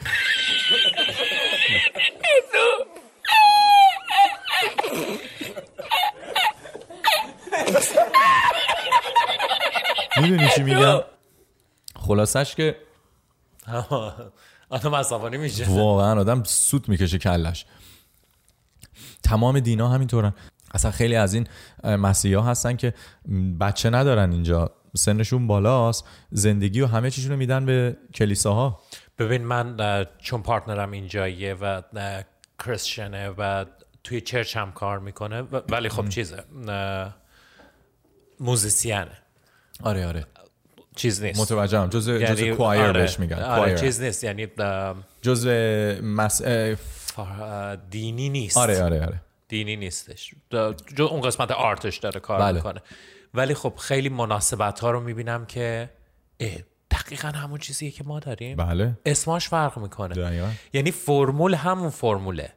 [10.22, 11.00] میدونی چی میگم
[11.96, 12.76] خلاصش که
[14.68, 17.66] آدم عصبانی میشه واقعا آدم سوت میکشه کلش
[19.22, 20.34] تمام دینا همینطورن
[20.74, 21.46] اصلا خیلی از این
[21.84, 22.94] مسیحا هستن که
[23.60, 28.80] بچه ندارن اینجا سنشون بالاست زندگی و همه چیشون رو میدن به کلیساها
[29.18, 29.76] ببین من
[30.18, 31.82] چون پارتنرم اینجاییه و
[32.58, 33.64] کریسچنه و
[34.04, 36.44] توی چرچ هم کار میکنه ولی خب چیزه
[38.40, 39.24] موزيسيانه
[39.82, 40.44] Are are.
[40.96, 44.46] چیز نیست متوجهم جز جز کوایر بهش میگن آره چیز نیست یعنی
[45.22, 45.46] جز
[46.02, 46.42] مس
[47.90, 50.34] دینی نیست آره آره آره دینی نیستش
[50.96, 52.52] جو اون قسمت آرتش داره کار بله.
[52.52, 52.80] میکنه
[53.34, 55.90] ولی خب خیلی مناسبت ها رو میبینم که
[56.40, 56.56] اه
[56.90, 60.48] دقیقا همون چیزیه که ما داریم بله اسماش فرق میکنه دقیقا.
[60.72, 62.52] یعنی فرمول همون فرموله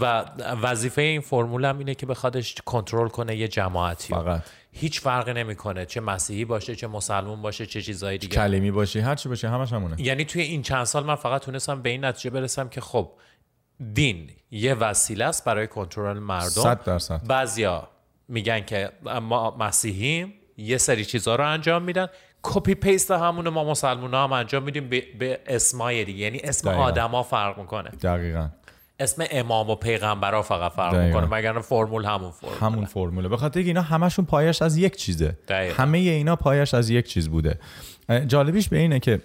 [0.00, 0.24] و
[0.62, 4.42] وظیفه این فرمول هم اینه که بخوادش کنترل کنه یه جماعتی فقط.
[4.72, 8.34] هیچ فرقی نمیکنه چه مسیحی باشه چه مسلمون باشه چه چیزای دیگه.
[8.34, 10.00] کلمی باشه هر چی باشه همش همونه.
[10.00, 13.10] یعنی توی این چند سال من فقط تونستم به این نتیجه برسم که خب
[13.94, 16.48] دین یه وسیله است برای کنترل مردم.
[16.48, 17.26] 100 درصد.
[17.26, 17.88] بعضیا
[18.28, 18.90] میگن که
[19.22, 22.06] ما مسیحیم یه سری چیزها رو انجام میدن.
[22.42, 26.18] کپی پیست همونو ما مسلمان هم انجام میدیم به به اسمای دیگه.
[26.18, 27.90] یعنی اسم آدما فرق میکنه.
[27.90, 28.48] دقیقاً.
[29.00, 33.60] اسم امام و پیغمبرا فقط فرق میکنه مگر فرمول همون فرمول همون فرموله به خاطر
[33.60, 35.82] اینا همشون پایش از یک چیزه دقیقا.
[35.82, 37.58] همه اینا پایش از یک چیز بوده
[38.26, 39.20] جالبیش به اینه که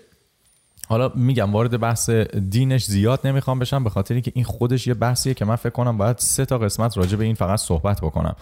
[0.87, 2.09] حالا میگم وارد بحث
[2.49, 5.97] دینش زیاد نمیخوام بشم به خاطری که این خودش یه بحثیه که من فکر کنم
[5.97, 8.35] باید سه تا قسمت راجع به این فقط صحبت بکنم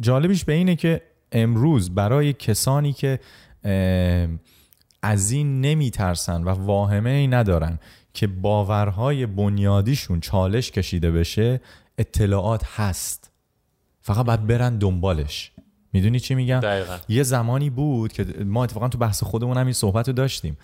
[0.00, 3.20] جالبیش به اینه که امروز برای کسانی که
[5.02, 7.78] از این نمیترسن و واهمه ای ندارن
[8.14, 11.60] که باورهای بنیادیشون چالش کشیده بشه
[11.98, 13.30] اطلاعات هست.
[14.00, 15.52] فقط باید برن دنبالش.
[15.92, 16.98] میدونی چی میگم؟ دقیقا.
[17.08, 20.56] یه زمانی بود که ما اتفاقا تو بحث خودمون هم این صحبت رو داشتیم.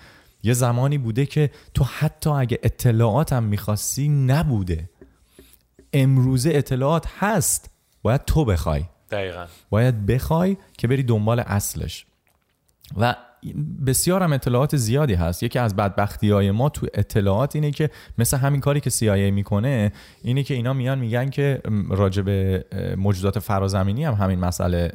[0.42, 4.90] یه زمانی بوده که تو حتی اگه اطلاعات هم میخواستی نبوده.
[5.92, 7.70] امروزه اطلاعات هست.
[8.02, 8.85] باید تو بخوای.
[9.11, 9.46] دقیقا.
[9.70, 12.06] باید بخوای که بری دنبال اصلش.
[12.96, 13.16] و
[13.87, 15.42] بسیار هم اطلاعات زیادی هست.
[15.42, 19.92] یکی از بدبختی های ما تو اطلاعات اینه که مثل همین کاری که CIA میکنه
[20.22, 22.29] اینه که اینا میان میگن که راجب
[22.96, 24.92] موجودات فرازمینی هم همین مسئله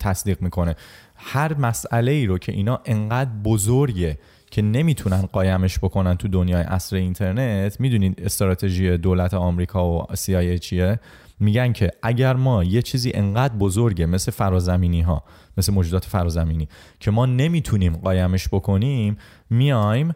[0.00, 0.74] تصدیق میکنه.
[1.14, 4.18] هر مسئله ای رو که اینا انقدر بزرگه
[4.50, 11.00] که نمیتونن قایمش بکنن تو دنیای عصر اینترنت میدونید استراتژی دولت آمریکا و CIA چیه؟
[11.40, 15.24] میگن که اگر ما یه چیزی انقدر بزرگه مثل فرازمینی ها
[15.56, 16.68] مثل موجودات فرازمینی
[17.00, 19.16] که ما نمیتونیم قایمش بکنیم
[19.50, 20.14] میایم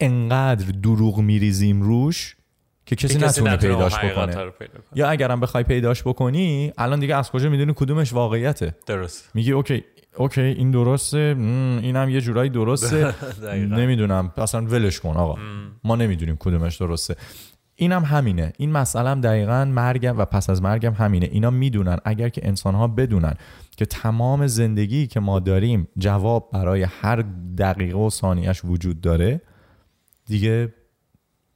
[0.00, 2.36] انقدر دروغ میریزیم روش
[2.86, 4.50] که کسی نتونه پیداش بکنه.
[4.50, 9.30] پیدا یا اگرم بخوای پیداش بکنی الان دیگه از کجا میدونی کدومش واقعیته؟ درست.
[9.34, 9.84] میگی اوکی
[10.16, 11.36] اوکی این درسته
[11.82, 13.14] اینم یه جورایی درسته.
[13.80, 15.38] نمیدونم اصلا ولش کن آقا.
[15.84, 17.16] ما نمیدونیم کدومش درسته.
[17.80, 18.52] اینم هم همینه.
[18.56, 21.26] این مسئله هم دقیقا مرگم و پس از مرگم همینه.
[21.26, 23.34] اینا میدونن اگر که انسان ها بدونن
[23.76, 27.24] که تمام زندگی که ما داریم جواب برای هر
[27.58, 29.40] دقیقه و ثانیهش وجود داره
[30.26, 30.74] دیگه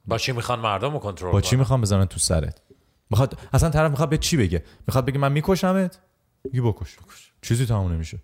[0.05, 2.61] با چی میخوان مردم رو کنترل با چی میخوان بزنن تو سرت؟
[3.09, 5.99] میخواد اصلا طرف میخواد به چی بگه؟ میخواد بگه من میکشمت؟
[6.45, 6.97] میگی بکش.
[7.41, 8.19] چیزی تموم نمیشه.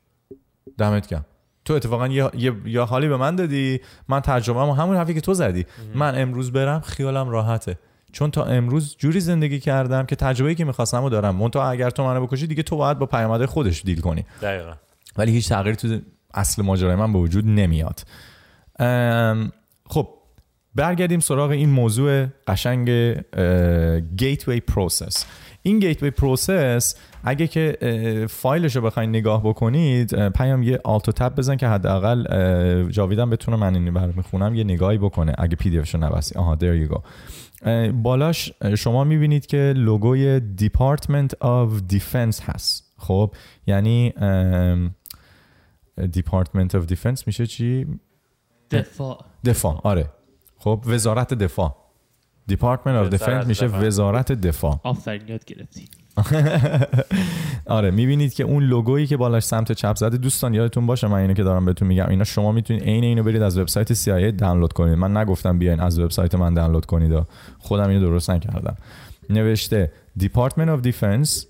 [0.77, 1.25] دمت گرم.
[1.65, 3.79] تو اتفاقا یه, یه،, یه حالی به من دادی.
[4.07, 5.65] من تجربه‌مو همون همون حرفی که تو زدی.
[5.95, 7.77] من امروز برم خیالم راحته.
[8.11, 11.35] چون تا امروز جوری زندگی کردم که تجربه‌ای که می‌خواستم رو دارم.
[11.35, 14.25] مون اگر تو منو بکشی دیگه تو باید با پیامدهای خودش دیل کنی.
[14.41, 14.73] دقیقا.
[15.17, 15.99] ولی هیچ تغییری تو
[16.33, 18.01] اصل ماجرای من به وجود نمیاد.
[19.89, 20.07] خب
[20.75, 22.89] برگردیم سراغ این موضوع قشنگ
[24.17, 25.25] گیتوی پروسس
[25.61, 27.77] این گیتوی پروسس اگه که
[28.29, 32.23] فایلش رو بخواین نگاه بکنید پیام یه آلتو تب بزن که حداقل
[32.89, 35.33] جاویدم بتونه من اینو برمیخونم یه نگاهی بکنه.
[35.37, 36.39] اگه پی دی افشو نبستی.
[36.39, 37.01] آها دیر یو گو
[37.93, 43.33] بالاش شما میبینید که لوگوی Department of Defense هست خب
[43.67, 44.13] یعنی
[45.99, 47.87] Department of Defense میشه چی؟
[48.71, 50.09] دفاع دفاع آره
[50.57, 51.88] خب وزارت دفاع
[52.49, 55.89] دیپارتمنت آف Defense میشه وزارت دفاع آفرین یاد گرفتی
[57.65, 61.33] آره میبینید که اون لوگویی که بالاش سمت چپ زده دوستان یادتون باشه من اینو
[61.33, 64.97] که دارم بهتون میگم اینا شما میتونید عین اینو برید از وبسایت CIA دانلود کنید
[64.97, 67.23] من نگفتم بیاین از وبسایت من دانلود کنید
[67.59, 68.77] خودم اینو درست نکردم
[69.29, 71.45] نوشته Department of Defense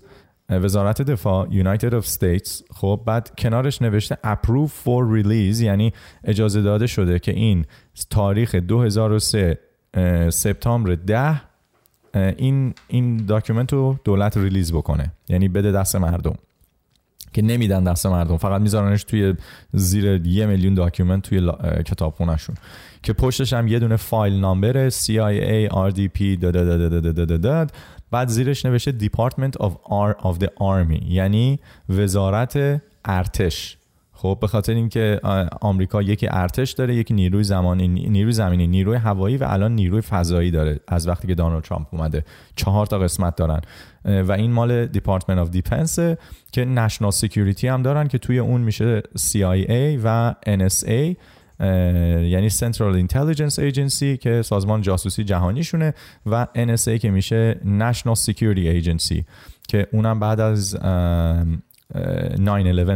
[0.50, 5.92] وزارت دفاع United of States خب بعد کنارش نوشته approve for release یعنی
[6.24, 7.64] اجازه داده شده که این
[8.10, 9.58] تاریخ 2003
[10.30, 11.40] سپتامبر ده
[12.14, 16.34] این این داکیومنت رو دولت ریلیز بکنه یعنی بده دست مردم
[17.32, 19.34] که نمیدن دست مردم فقط میذارنش توی
[19.72, 21.52] زیر یه میلیون داکیومنت توی
[21.86, 22.56] کتابخونهشون
[23.02, 27.72] که پشتش هم یه دونه فایل نامبر CIA RDP داد
[28.10, 31.02] بعد زیرش نوشته Department of, Ar of the Army.
[31.08, 33.76] یعنی وزارت ارتش
[34.22, 35.20] خب به خاطر اینکه
[35.60, 40.50] آمریکا یکی ارتش داره یکی نیروی زمانی نیروی زمینی نیروی هوایی و الان نیروی فضایی
[40.50, 42.24] داره از وقتی که دونالد ترامپ اومده.
[42.56, 43.60] چهار تا قسمت دارن.
[44.04, 45.98] و این مال دیپارتمنت آف دیفنس
[46.52, 51.16] که نشنال سکیوریتی هم دارن که توی اون میشه CIA و NSA
[51.60, 55.94] یعنی سنترال اینتلیجنس ایجنسی که سازمان جاسوسی جهانیشونه
[56.26, 59.24] و NSA که میشه نشنال سکیوریتی ایجنسی
[59.68, 60.76] که اونم بعد از
[61.94, 61.96] 9-11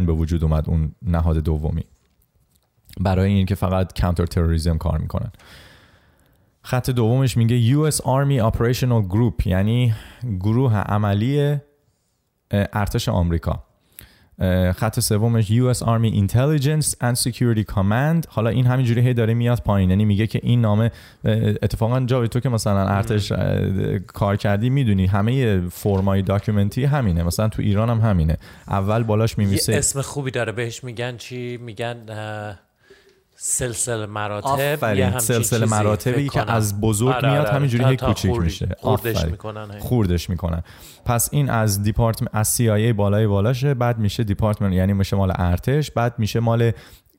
[0.05, 1.83] به وجود اومد اون نهاد دومی
[2.99, 5.31] برای این که فقط کانتر تروریسم کار میکنن
[6.61, 9.93] خط دومش میگه US Army Operational Group یعنی
[10.39, 11.57] گروه عملی
[12.51, 13.64] ارتش آمریکا
[14.75, 18.27] خط سومش US Army Intelligence and Security Command.
[18.27, 20.91] حالا این همینجوری هی داره میاد پایین یعنی میگه که این نامه
[21.61, 23.31] اتفاقا جاوی تو که مثلا ارتش
[24.07, 29.73] کار کردی میدونی همه فرمای داکیومنتی همینه مثلا تو ایران هم همینه اول بالاش میمیسه
[29.75, 31.97] اسم خوبی داره بهش میگن چی میگن
[33.47, 39.25] سلسله مراتب آفرین سلسله مراتبی که از بزرگ آره میاد همینجوری هی کوچیک میشه خوردش
[39.25, 40.63] میکنن خوردش میکنن
[41.05, 45.91] پس این از دیپارتمنت از CIA بالای بالاشه بعد میشه دیپارتمنت یعنی میشه مال ارتش
[45.91, 46.71] بعد میشه مال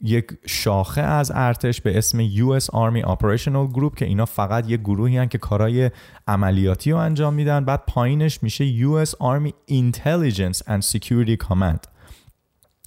[0.03, 5.17] یک شاخه از ارتش به اسم US Army Operational Group که اینا فقط یه گروهی
[5.17, 5.91] هن که کارهای
[6.29, 11.81] عملیاتی رو انجام میدن بعد پایینش میشه US Army Intelligence and Security Command.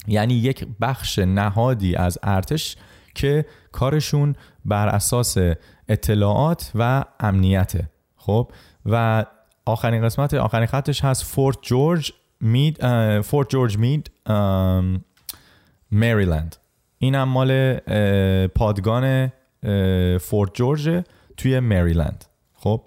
[0.06, 2.76] یعنی یک بخش نهادی از ارتش
[3.14, 5.36] که کارشون بر اساس
[5.88, 8.52] اطلاعات و امنیته خب
[8.86, 9.24] و
[9.64, 12.78] آخرین قسمت آخرین خطش هست فورت جورج مید
[13.20, 14.10] فورت جورج مید
[15.92, 16.56] مریلند.
[16.98, 17.76] این هم مال
[18.46, 19.32] پادگان
[20.20, 21.04] فورت جورج
[21.36, 22.24] توی مریلند.
[22.54, 22.82] خب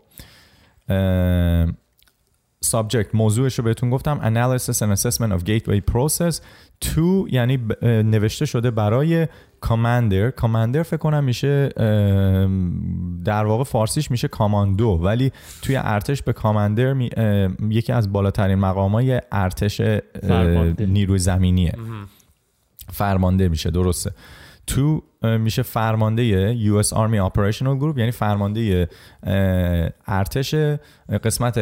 [2.62, 6.42] سابجکت موضوعش رو بهتون گفتم analysis and assessment of gateway process.
[6.82, 9.28] تو یعنی نوشته شده برای
[9.62, 10.32] کامندر.
[10.32, 11.70] کامندر فکر کنم میشه
[13.26, 14.90] در واقع فارسیش میشه کاماندو.
[15.04, 15.32] ولی
[15.62, 16.96] توی ارتش به کامندر
[17.70, 19.82] یکی از بالاترین مقامای ارتش
[20.80, 21.74] نیروی زمینیه.
[22.90, 24.12] فرمانده میشه درسته.
[24.68, 28.90] تو میشه فرمانده US Army Operational Group یعنی فرمانده
[30.08, 30.56] ارتش
[31.24, 31.58] قسمت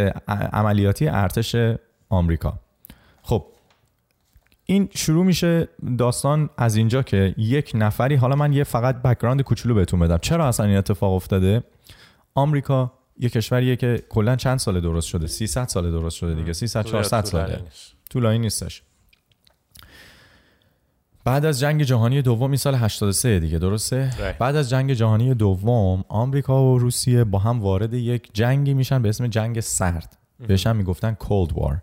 [0.54, 1.56] عملیاتی ارتش
[2.10, 2.60] آمریکا.
[3.22, 3.46] خب
[4.66, 9.76] این شروع میشه داستان از اینجا که یک نفری حالا من یه فقط بک‌گراند کوچولو
[9.76, 10.18] بهتون بدم.
[10.18, 11.64] چرا اصلا این اتفاق افتاده؟
[12.36, 16.54] آمریکا یه کشوریه که کلا چند سال درست شده؟ 300 سال درست شده دیگه.
[16.54, 17.62] 300 400 ساله.
[18.10, 18.84] طولانی نیستش.
[21.26, 24.38] بعد از جنگ جهانی دوم این سال 83 دیگه درسته؟ right.
[24.40, 29.10] بعد از جنگ جهانی دوم آمریکا و روسیه با هم وارد یک جنگی میشن به
[29.10, 30.18] اسم جنگ سرد.
[30.48, 31.82] بهش هم میگفتن کولد وار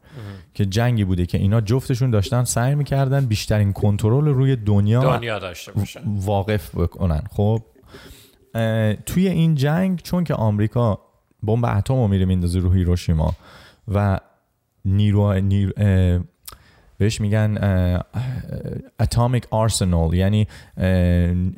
[0.54, 5.72] که جنگی بوده که اینا جفتشون داشتن سعی میکردن بیشترین کنترل روی دنیا دنیا داشته
[5.72, 7.62] باشن واقف بکنن خب
[9.06, 11.00] توی این جنگ چون که آمریکا
[11.42, 13.34] بمب اتم رو میره میندازه رو هیروشیما
[13.88, 14.20] و
[14.84, 15.72] نیرو, نیرو
[16.98, 17.58] بهش میگن
[19.00, 20.46] اتمیک آرسنال یعنی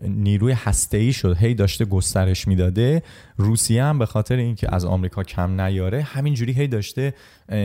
[0.02, 3.02] نیروی هسته‌ای شد هی داشته گسترش میداده.
[3.36, 7.14] روسیه هم به خاطر اینکه از آمریکا کم نیاره همینجوری هی داشته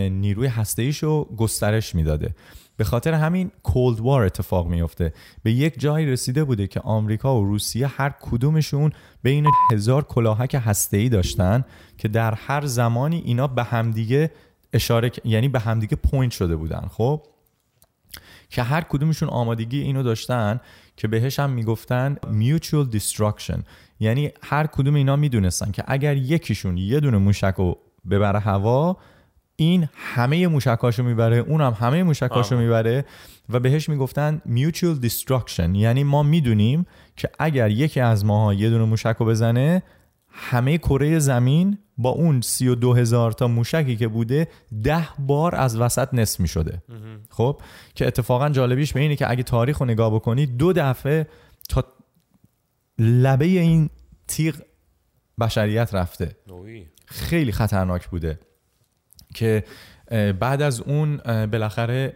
[0.09, 2.35] نیروی هسته‌ایش رو گسترش میداده.
[2.77, 7.45] به خاطر همین کولد وار اتفاق میفته به یک جایی رسیده بوده که آمریکا و
[7.45, 8.91] روسیه هر کدومشون
[9.23, 11.65] بین هزار کلاهک هسته‌ای داشتن
[11.97, 14.31] که در هر زمانی اینا به همدیگه
[14.73, 17.23] اشاره یعنی به همدیگه پوینت شده بودن خب؟
[18.55, 20.59] که هر کدومشون آمادگی اینو داشتن
[20.97, 23.59] که بهش هم میگفتن mutual destruction.
[23.99, 27.77] یعنی هر کدوم اینا میدونستن که اگر یکیشون یه دونه موشک رو
[28.09, 28.97] ببره هوا
[29.55, 33.05] این همه موشکاشو میبره اونم همه موشکاشو میبره
[33.49, 35.75] و بهش میگفتن mutual destruction.
[35.75, 36.85] یعنی ما میدونیم
[37.15, 39.83] که اگر یکی از ماها یه دونه موشک رو بزنه
[40.37, 44.47] همه کره زمین با اون 32 هزار تا موشکی که بوده
[44.83, 46.83] ده بار از وسط نصف می شده
[47.29, 47.61] خب
[47.95, 51.27] که اتفاقا جالبیش به اینه که اگه تاریخ رو نگاه بکنی دو دفعه
[51.69, 51.83] تا
[52.99, 53.89] لبه این
[54.27, 54.55] تیغ
[55.39, 56.35] بشریت رفته.
[57.05, 58.39] خیلی خطرناک بوده.
[59.33, 59.63] که
[60.39, 62.07] بعد از اون بالاخره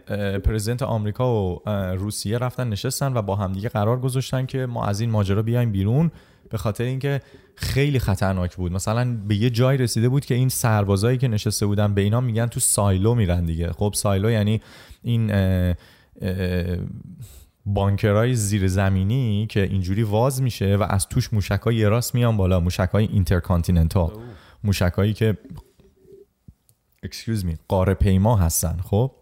[0.44, 1.68] پرزیدنت آمریکا و
[1.98, 6.10] روسیه رفتن نشستن و با همدیگه قرار گذاشتن که ما از این ماجرا بیایم بیرون.
[6.50, 7.20] به خاطر اینکه
[7.54, 8.72] خیلی خطرناک بود.
[8.72, 12.46] مثلا به یه جای رسیده بود که این سربازایی که نشسته بودن به اینا میگن
[12.46, 13.72] تو سایلو میرن دیگه.
[13.72, 14.60] خب سایلو یعنی
[15.02, 15.74] این اه
[16.22, 16.76] اه
[17.66, 22.60] بانکرای زیرزمینی که اینجوری واز میشه و از توش موشکای یه راست میان بالا.
[22.60, 24.10] موشکای اینترکانتیننتال
[24.64, 25.38] موشکایی که
[27.02, 28.80] اکسکیوز می قاره پیما هستن.
[28.84, 29.12] خب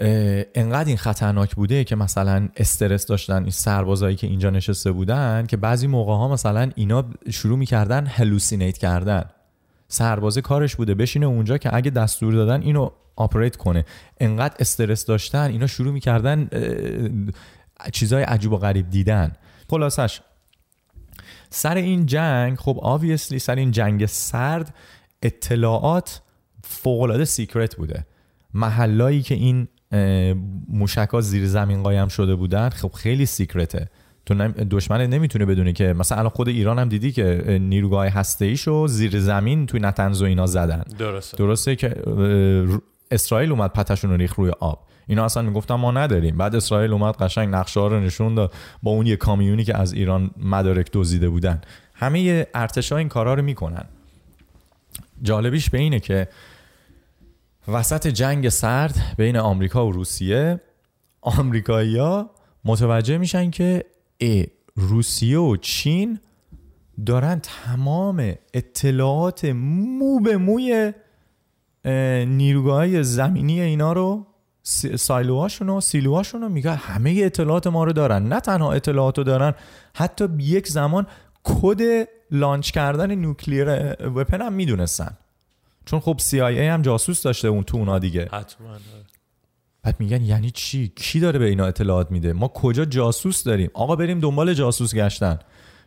[0.00, 5.56] انقدر این خطرناک بوده که مثلا استرس داشتن این سربازایی که اینجا نشسته بودن که
[5.56, 9.24] بعضی موقع ها مثلا اینا شروع میکردن هلوسینیت کردن.
[9.88, 13.84] سربازه کارش بوده بشینه اونجا که اگه دستور دادن اینو آپریت کنه.
[14.20, 16.48] انقدر استرس داشتن اینا شروع میکردن
[17.92, 19.32] چیزای عجیب و غریب دیدن.
[19.70, 20.20] خلاصش
[21.50, 24.74] سر این جنگ خب obviously سر این جنگ سرد
[25.22, 26.22] اطلاعات
[26.64, 28.06] فوقلاده سیکرت بوده.
[28.54, 29.68] محلایی که این
[30.68, 32.68] موشکا زیر زمین قایم شده بودن.
[32.68, 33.88] خب خیلی سیکرته.
[34.26, 39.20] تو دشمن نمیتونه بدونه که مثلا الان خود ایران هم دیدی که نیروگاه هسته‌ایشو زیر
[39.20, 40.84] زمین توی نتنز و اینا زدن.
[40.98, 41.36] درسته.
[41.36, 41.96] درسته که
[43.10, 44.84] اسرائیل اومد پتشون رو ریخ روی آب.
[45.06, 46.36] اینا اصلا میگفتن ما نداریم.
[46.36, 50.30] بعد اسرائیل اومد قشنگ نقشه رو نشون داد با اون یه کامیونی که از ایران
[50.36, 51.60] مدارک دزدیده بودن.
[51.94, 53.84] همه ارتشا این کارا رو میکنن.
[55.22, 56.28] جالبیش به اینه که
[57.68, 60.60] وسط جنگ سرد بین آمریکا و روسیه
[61.20, 62.30] آمریکایی‌ها
[62.64, 63.84] متوجه میشن که
[64.18, 64.46] ای
[64.76, 66.18] روسیه و چین
[67.06, 70.92] دارن تمام اطلاعات مو به موی
[72.26, 74.26] نیروگاه زمینی اینا رو
[74.96, 79.54] سایلوهاشون و سیلوهاشون رو میگه همه اطلاعات ما رو دارن نه تنها اطلاعات رو دارن
[79.94, 81.06] حتی یک زمان
[81.44, 83.68] کد لانچ کردن نوکلیر
[84.08, 85.16] وپن هم میدونستن
[85.88, 88.76] چون خب CIA هم جاسوس داشته اون تو اونا دیگه حتما
[89.82, 93.96] بعد میگن یعنی چی کی داره به اینا اطلاعات میده ما کجا جاسوس داریم آقا
[93.96, 95.38] بریم دنبال جاسوس گشتن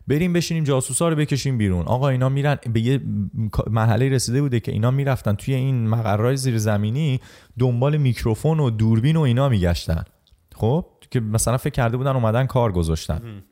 [0.08, 3.02] بریم بشینیم جاسوسا رو بکشیم بیرون آقا اینا میرن به یه
[3.70, 7.20] مرحله رسیده بوده که اینا میرفتن توی این مقرهای زیرزمینی
[7.60, 10.04] دنبال میکروفون و دوربین و اینا میگشتن
[10.56, 13.44] خب که مثلا فکر کرده بودن اومدن کار گذاشتن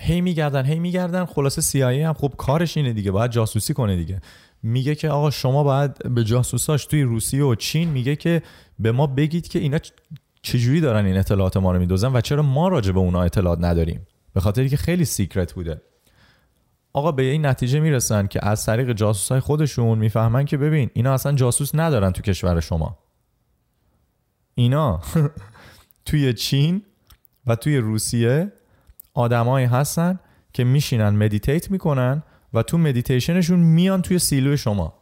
[0.00, 4.20] هی میگردن هی میگردن خلاصه CIA هم خب کارش اینه دیگه باید جاسوسی کنه دیگه
[4.62, 8.42] میگه که آقا شما باید به جاسوساش توی روسیه و چین میگه که
[8.78, 9.78] به ما بگید که اینا
[10.42, 14.06] چجوری دارن این اطلاعات ما رو میدوزن و چرا ما راجع به اونا اطلاعات نداریم
[14.34, 15.82] به خاطری که خیلی سیکرت بوده
[16.92, 21.32] آقا به این نتیجه میرسن که از طریق جاسوسای خودشون میفهمن که ببین اینا اصلا
[21.32, 22.98] جاسوس ندارن تو کشور شما
[24.54, 25.00] اینا
[26.04, 26.82] توی چین
[27.46, 28.52] و توی روسیه
[29.20, 30.18] آدمایی هستن
[30.52, 32.22] که میشینن مدیتیت میکنن
[32.54, 34.94] و تو مدیتیشنشون میان توی سیلو شما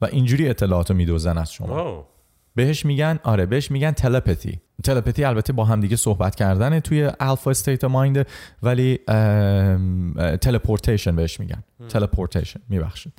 [0.00, 2.06] و اینجوری اطلاعاتو میدوزن از شما
[2.54, 7.50] بهش میگن آره بهش میگن تلپاتی تلپاتی البته با هم دیگه صحبت کردن توی الفا
[7.50, 8.26] استیت مایند
[8.62, 8.98] ولی
[10.40, 13.12] تلپورتیشن بهش میگن تلپورتیشن میبخشید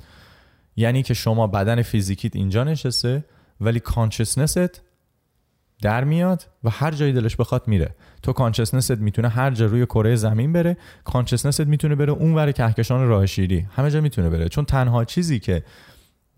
[0.76, 3.24] یعنی که شما بدن فیزیکیت اینجا نشسته
[3.60, 4.82] ولی کانشسنست
[5.82, 7.94] در میاد و هر جایی دلش بخواد میره.
[8.22, 13.26] تو کانشسنست میتونه هر جا روی کره زمین بره کانشسنست میتونه بره اونور کهکشان راه
[13.26, 13.66] شیری.
[13.70, 14.48] همه جا میتونه بره.
[14.48, 15.64] چون تنها چیزی که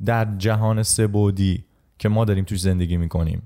[0.05, 1.65] در جهان سه‌بعدی
[1.99, 3.43] که ما داریم توش زندگی میکنیم.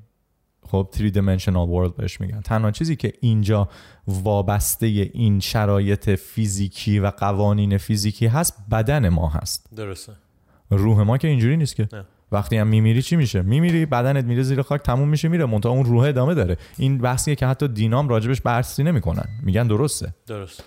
[0.62, 2.40] خب 3 dimensional world بهش میگن.
[2.40, 3.68] تنها چیزی که اینجا
[4.06, 9.66] وابسته این شرایط فیزیکی و قوانین فیزیکی هست بدن ما هست.
[9.76, 10.12] درسته.
[10.70, 11.88] روح ما که اینجوری نیست که.
[11.92, 12.04] نه.
[12.32, 15.84] وقتی هم میمیری چی میشه؟ میمیری بدنت میره زیر خاک تموم میشه میره منتها اون
[15.84, 16.56] روح ادامه داره.
[16.76, 19.24] این بحثیه که حتی دینام راجبش بررسی نمیکنن.
[19.42, 20.14] میگن درسته.
[20.26, 20.64] درست.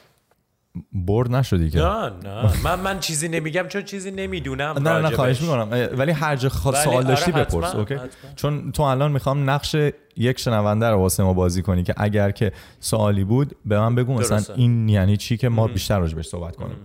[0.93, 1.77] برد نشدی که.
[1.79, 2.63] نه نه.
[2.63, 5.89] من من چیزی نمیگم چون چیزی نمیدونم نه نه خواهش میکنم.
[5.97, 6.83] ولی هر جا خوا...
[6.83, 8.09] سوال داشتی بپرس اوکی؟ حتما.
[8.35, 9.75] چون تو الان میخوام نقش
[10.17, 14.13] یک شنونده رو واسه ما بازی کنی که اگر که سوالی بود به من بگو.
[14.13, 14.53] مثلا درسته.
[14.53, 16.77] این یعنی چی که ما بیشتر راجبش صحبت کنیم.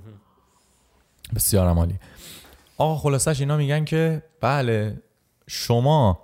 [1.34, 1.94] بسیار عالی.
[2.78, 5.02] آقا خلاصش اینا میگن که بله
[5.46, 6.18] شما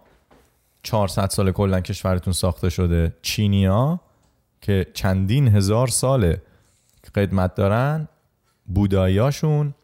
[0.82, 4.00] 400 سال کلا کشورتون ساخته شده چینیا
[4.60, 6.42] که چندین هزار ساله
[7.14, 8.08] قدمت دارن
[8.66, 9.74] بوداییاشون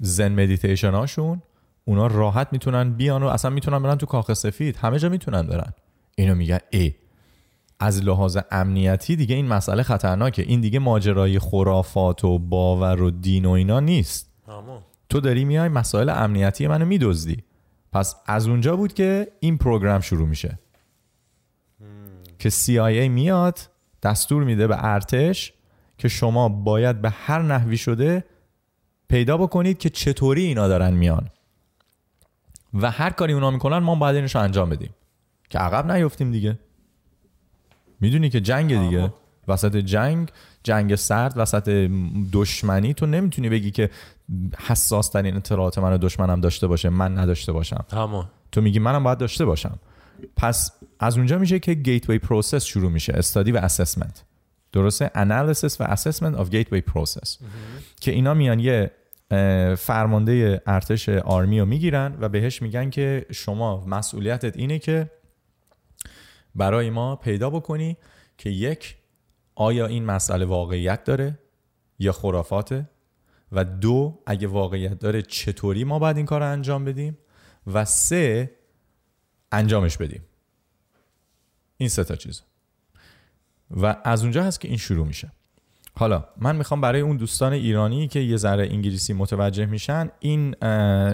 [0.00, 1.42] زن مدیتیشن هاشون
[1.84, 4.76] اونا راحت میتونن بیان و اصلا میتونن برن تو کاخ سفید.
[4.76, 5.72] همه جا میتونن برن.
[6.14, 6.94] اینو میگن ای.
[7.80, 10.42] از لحاظ امنیتی دیگه این مسئله خطرناکه.
[10.42, 14.31] این دیگه ماجرای خرافات و باور و دین و اینا نیست.
[14.58, 14.82] همون.
[15.08, 17.44] تو داری میای مسائل امنیتی منو میدزدی.
[17.92, 20.58] پس از اونجا بود که این پروگرام شروع میشه.
[22.38, 23.58] که CIA میاد
[24.02, 25.52] دستور میده به ارتش
[25.98, 28.24] که شما باید به هر نحوی شده
[29.08, 31.30] پیدا بکنید که چطوری اینا دارن میان.
[32.74, 34.94] و هر کاری اونا میکنن ما باید اینشو انجام بدیم.
[35.50, 36.58] که عقب نیفتیم دیگه.
[38.00, 39.12] میدونی که جنگ دیگه.
[39.48, 40.28] وسط جنگ
[40.64, 41.90] جنگ سرد وسط
[42.32, 42.94] دشمنی.
[42.94, 43.90] تو نمیتونی بگی که
[44.58, 47.84] حساس ترین اطلاعات منو دشمنم داشته باشه من نداشته باشم.
[47.88, 49.78] تمام تو میگی منم باید داشته باشم.
[50.36, 54.24] پس از اونجا میشه که گیتوی پروسس شروع میشه استادی و اسسمنت
[54.72, 57.38] درسته؟ انالیسیس و اسسمنت اف گیتوی پروسس
[58.00, 58.90] که اینا میان یه
[59.78, 65.10] فرمانده ارتش آرمی رو میگیرن و بهش میگن که شما مسئولیتت اینه که
[66.54, 67.96] برای ما پیدا بکنی
[68.38, 68.96] که یک
[69.54, 71.38] آیا این مسئله واقعیت داره
[71.98, 72.88] یا خرافاته
[73.52, 77.18] و دو اگه واقعیت داره چطوری ما باید این کار رو انجام بدیم
[77.66, 78.50] و سه
[79.52, 80.22] انجامش بدیم
[81.76, 82.42] این سه تا چیز
[83.70, 85.32] و از اونجا هست که این شروع میشه
[85.94, 90.54] حالا من میخوام برای اون دوستان ایرانی که یه ذره انگلیسی متوجه میشن این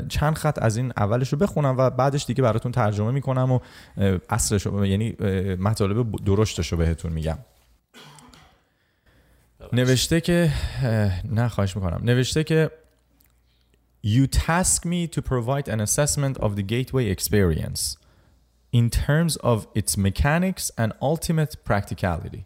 [0.09, 3.59] چند خط از این اولش رو بخونم و بعدش دیگه براتون ترجمه میکنم و
[4.28, 5.16] اصلش یعنی
[5.57, 7.39] مطالب درشتش رو بهتون میگم
[9.73, 10.53] نوشته که
[11.25, 12.71] نه خواهش میکنم نوشته که
[14.05, 17.97] You task me to provide an assessment of the gateway experience
[18.73, 22.45] in terms of its mechanics and ultimate practicality.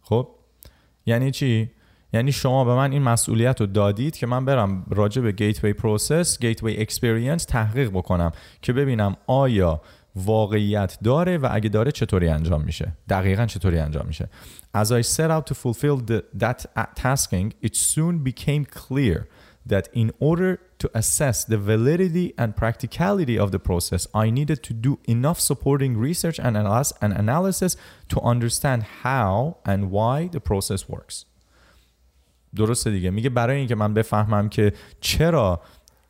[0.00, 0.28] خب
[1.06, 1.70] یعنی چی؟
[2.12, 6.38] یعنی شما به من این مسئولیت رو دادید که من برم راجع به گیتوی پروسس،
[6.38, 8.32] گیتوی اکسپریانس تحقیق بکنم
[8.62, 9.80] که ببینم آیا
[10.16, 14.28] واقعیت داره و اگه داره چطوری انجام میشه؟ دقیقا چطوری انجام میشه؟
[14.76, 19.28] As I set out to fulfill the, that tasking it soon became clear
[19.66, 24.72] that in order to assess the validity and practicality of the process, I needed to
[24.74, 27.76] do enough supporting research and, analysis and analysis
[28.10, 31.24] to understand how and why the process works.
[32.56, 33.10] درسته دیگه.
[33.10, 35.60] میگه برای اینکه من بفهمم که چرا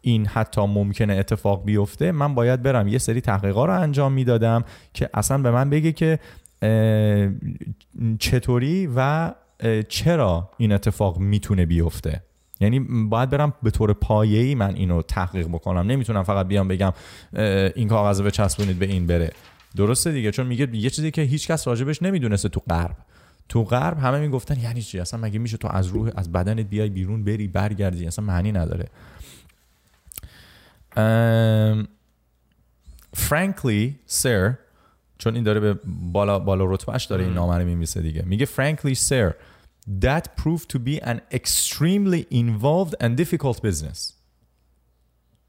[0.05, 2.13] این حتی ممکنه اتفاق بیفته.
[2.13, 2.89] من باید برم.
[2.89, 6.19] یه سری تحقیقا رو انجام میدادم که اصلا به من بگه که
[8.19, 9.33] چطوری و
[9.89, 12.23] چرا این اتفاق میتونه بیفته.
[12.61, 15.87] یعنی باید برم به طور پایه‌ای من اینو تحقیق بکنم.
[15.87, 16.93] نمیتونم فقط بیام بگم
[17.75, 19.31] این کاغذ رو بچسبونید به این بره.
[19.77, 22.97] درسته دیگه چون میگه یه چیزی که هیچ کس راجبش نمیدونسته تو غرب.
[23.49, 26.89] تو غرب همه میگفتن یعنی چی؟ اصلا مگه میشه تو از روح از بدنت بیای
[26.89, 28.89] بیرون بری برگردی؟ اصلا معنی نداره.
[30.97, 31.89] Um,
[33.17, 34.59] frankly, sir
[35.19, 35.79] چون این داره به
[36.13, 39.33] بالا بالا رتبهش داره این نامه رو میمیسه دیگه میگه frankly sir
[40.01, 44.13] that proved to be an extremely involved and difficult business.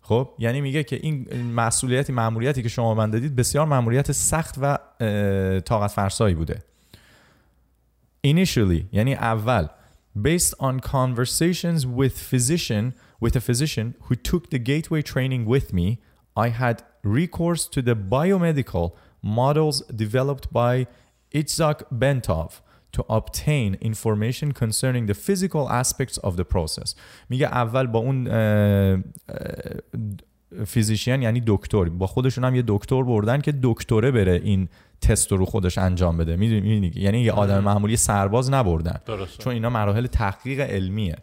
[0.02, 4.78] خب یعنی میگه که این مسئولیتی ماموریتی که شما من دادید بسیار ماموریت سخت و
[5.60, 6.64] طاقت فرسایی بوده
[8.28, 9.68] initially یعنی اول
[10.18, 15.88] based on conversations with physician with a physician who took the gateway training with me,
[16.46, 20.88] I had recourse to the biomedical models developed by
[21.34, 22.62] Itzhak Bentov
[22.96, 26.96] to obtain information concerning the physical aspects of the process.
[27.30, 28.28] میگه اول با اون
[30.66, 34.70] فیزیشین یعنی دکتر با خودشون هم یه دکتر بردن که دکتره بره این
[35.02, 39.44] تست رو خودش انجام بده میدونی یعنی یه آدم معمولی سرباز نبردن درسته.
[39.44, 41.16] چون اینا مراحل تحقیق علمیه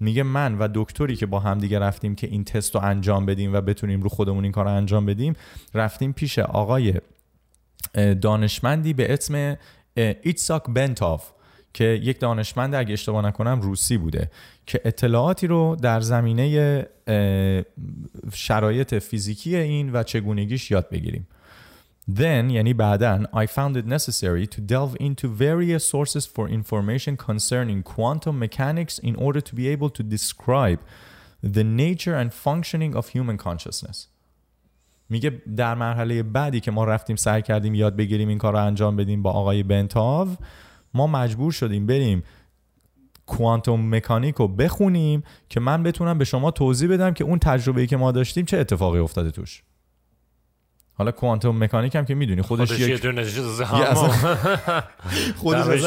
[0.00, 3.52] میگه من و دکتری که با هم دیگه رفتیم که این تست رو انجام بدیم
[3.52, 5.34] و بتونیم رو خودمون این کار رو انجام بدیم
[5.74, 6.94] رفتیم پیش آقای
[8.20, 9.56] دانشمندی به اسم
[9.96, 11.30] ایتساک بنتاف
[11.74, 14.30] که یک دانشمند اگه اشتباه نکنم روسی بوده
[14.66, 16.86] که اطلاعاتی رو در زمینه
[18.32, 21.26] شرایط فیزیکی این و چگونگیش یاد بگیریم.
[22.08, 27.82] Then, yani ba'dan, I found it necessary to delve into various sources for information concerning
[27.82, 30.80] quantum mechanics in order to be able to describe
[31.42, 34.08] the nature and functioning of human consciousness.
[35.10, 38.96] میگه در مرحله بعدی که ما رفتیم سعی کردیم یاد بگیریم این کار رو انجام
[38.96, 40.28] بدیم با آقای بنتاو
[40.94, 42.22] ما مجبور شدیم بریم
[43.26, 47.96] کوانتوم مکانیک رو بخونیم که من بتونم به شما توضیح بدم که اون تجربه‌ای که
[47.96, 49.62] ما داشتیم چه اتفاقی افتاده توش
[51.00, 53.24] حالا کوانتوم مکانیک هم که میدونی خودش, خودش یه دونه
[55.36, 55.82] خودش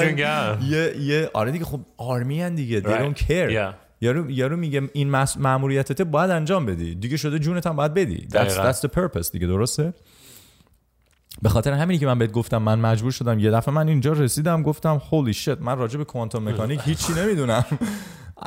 [0.61, 3.17] یه یه آره دیگه خب آرمی هن دیگه they right.
[3.17, 3.51] don't care.
[3.51, 3.75] Yeah.
[4.01, 8.51] یارو یارو میگه این ماموریتت باید انجام بدی دیگه شده جونت هم باید بدی that's
[8.51, 9.93] that's the purpose دیگه درسته
[11.41, 14.63] به خاطر همینی که من بهت گفتم من مجبور شدم یه دفعه من اینجا رسیدم
[14.63, 17.65] گفتم هولی شت من راجع به کوانتوم مکانیک هیچی نمیدونم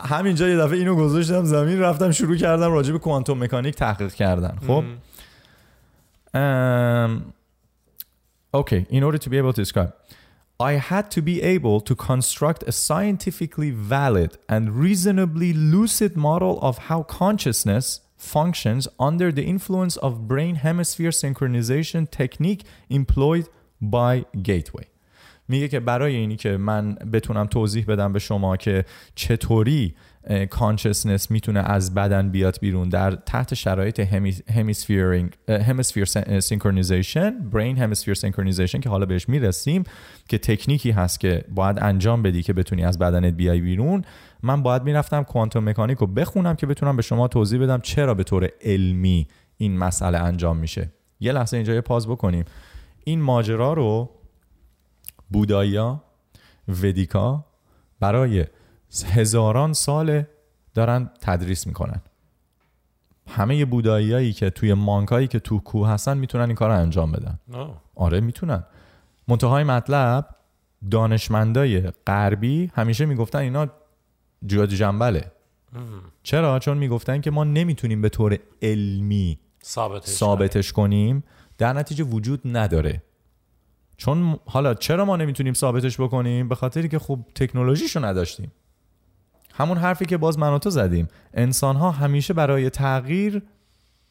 [0.05, 4.59] همینجا یه دفعه اینو گذاشتم زمین رفتم شروع کردم راجع به کوانتوم مکانیک تحقیق کردن
[4.67, 4.85] خب
[6.36, 7.34] um,
[8.54, 9.93] okay in order to be able to describe
[10.62, 16.78] I had to be able to construct a scientifically valid and reasonably lucid model of
[16.89, 23.47] how consciousness functions under the influence of brain hemisphere synchronization technique employed
[23.82, 24.88] by Gateway.
[25.47, 28.86] میگه که برای اینی که من بتونم توضیح بدم به شما که
[29.16, 29.95] چطوری
[30.51, 34.01] کانشسنس میتونه از بدن بیاد بیرون در تحت شرایط
[34.51, 36.05] همیسفیرینگ همیسفیر
[36.41, 39.85] سینکرونیزیشن برین همیسفیر سینکرونیزیشن که حالا بهش میرسیم
[40.29, 44.05] که تکنیکی هست که باید انجام بدی که بتونی از بدنت بیای بیرون
[44.43, 48.24] من باید میرفتم کوانتوم مکانیک رو بخونم که بتونم به شما توضیح بدم چرا به
[48.24, 52.45] طور علمی این مسئله انجام میشه یه لحظه اینجا یه پاز بکنیم
[53.05, 54.11] این ماجرا رو
[55.31, 56.03] بودایا
[56.68, 57.45] ودیکا
[58.01, 58.45] برای
[59.07, 60.22] هزاران سال
[60.74, 62.01] دارن تدریس میکنن.
[63.28, 67.39] همه بوداییایی که توی مانکایی که تو کوه هستن میتونن این کار رو انجام بدن.
[67.95, 68.64] آره میتونن.
[69.28, 70.28] منتهای مطلب
[70.91, 73.66] دانشمندای غربی همیشه میگفتن اینا
[74.47, 75.32] جواد جنبله.
[76.22, 81.24] چرا؟ چون میگفتن که ما نمیتونیم به طور علمی ثابتش, ثابتش کنیم.
[81.59, 83.03] در نتیجه وجود نداره.
[83.97, 88.53] چون حالا چرا ما نمیتونیم ثابتش بکنیم؟ به خاطری که خب تکنولوژیشو نداشتیم.
[89.59, 91.09] همون حرفی که باز من و تو زدیم.
[91.35, 93.43] انسان ها همیشه برای تغییر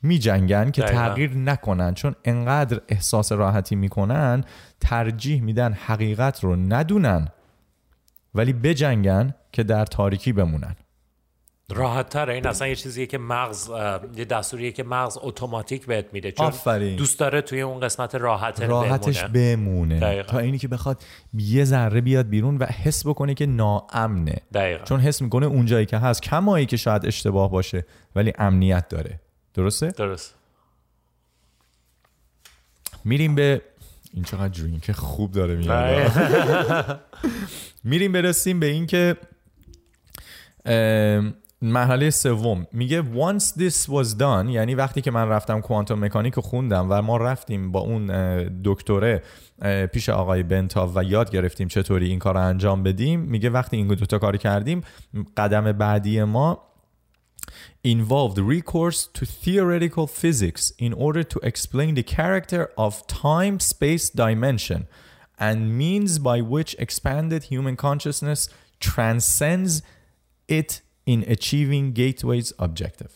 [0.01, 1.01] می جنگن که دقیقا.
[1.01, 1.93] تغییر نکنن.
[1.93, 4.43] چون انقدر احساس راحتی میکنن
[4.79, 7.27] ترجیح میدن حقیقت رو ندونن
[8.35, 10.75] ولی بجنگن که در تاریکی بمونن.
[11.69, 12.29] راحت تر.
[12.29, 13.69] این اصلا یه چیزیه که مغز
[14.15, 16.31] یه دستوریه که مغز اتوماتیک بهت میده.
[16.31, 16.95] چون آفرین.
[16.95, 20.23] دوست داره توی اون قسمت راحت راحتش بمونه, بمونه.
[20.23, 21.03] تا اینی که بخواد
[21.33, 24.41] یه ذره بیاد بیرون و حس بکنه که ناامنه.
[24.53, 24.83] دقیقا.
[24.83, 27.85] چون حس میکنه اون جایی که هست کمایی که شاید اشتباه باشه
[28.15, 29.19] ولی امنیت داره.
[29.53, 30.35] درسته؟ درست.
[33.05, 33.61] میریم به
[34.13, 37.01] این چقدر درینک خوب داره میاد.
[37.83, 39.17] میریم برسیم به این که
[40.65, 41.33] ام...
[41.61, 46.87] مرحله سوم میگه once this was done یعنی وقتی که من رفتم کوانتوم مکانیک خوندم
[46.89, 48.07] و ما رفتیم با اون
[48.63, 49.23] دکتره
[49.93, 53.87] پیش آقای بنتا و یاد گرفتیم چطوری این کار رو انجام بدیم میگه وقتی این
[53.87, 54.81] دو تا کاری کردیم
[55.37, 56.61] قدم بعدی ما
[57.87, 64.87] involved recourse to theoretical physics in order to explain the character of time space dimension
[65.37, 68.49] and means by which expanded human consciousness
[68.79, 69.81] transcends
[70.47, 73.11] it in achieving gateway's objective.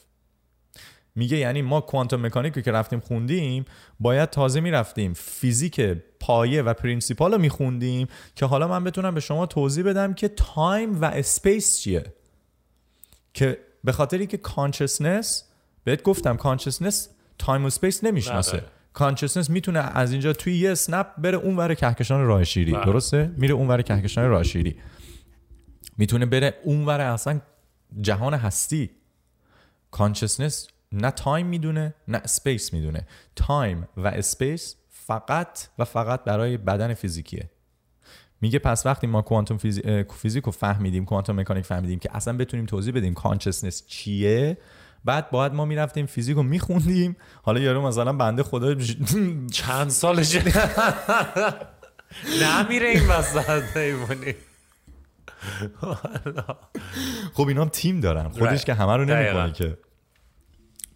[1.15, 3.65] میگه یعنی ما کوانتوم مکانیک رو که رفتیم خوندیم
[3.99, 5.13] باید تازه میرفتیم.
[5.13, 5.81] فیزیک
[6.19, 11.01] پایه و پرینسیپال رو میخوندیم که حالا من بتونم به شما توضیح بدم که تایم
[11.01, 12.03] و اسپیس چیه.
[13.33, 15.43] که به خاطری که کانشسنس
[15.83, 18.63] بهت گفتم کانشسنس تایم و اسپیس نمیشناسه.
[18.93, 22.71] کانشسنس میتونه از اینجا توی یه اسنپ بره اونور کهکشان راه شیری.
[22.71, 24.75] درسته؟ میره اونور کهکشان راه شیری.
[25.97, 27.41] میتونه بره اونور اصلا
[28.01, 28.89] جهان هستی.
[29.91, 33.07] کانشسنس نه تایم میدونه نه اسپیس میدونه.
[33.35, 37.49] تایم و اسپیس فقط و فقط برای بدن فیزیکیه.
[38.41, 39.57] میگه پس وقتی ما کوانتوم
[40.17, 44.57] فیزیک رو فهمیدیم کوانتوم مکانیک فهمیدیم که اصلا بتونیم توضیح بدیم کانشسنس چیه
[45.05, 47.17] بعد باید ما میرفتیم فیزیک رو میخوندیم.
[47.43, 48.75] حالا یارو مثلا بنده خدا
[49.51, 50.43] چند سالشه؟
[52.43, 53.63] نمیره این وسط
[57.33, 59.77] خب اینا هم تیم دارن خودش که همه رو نمیکنه که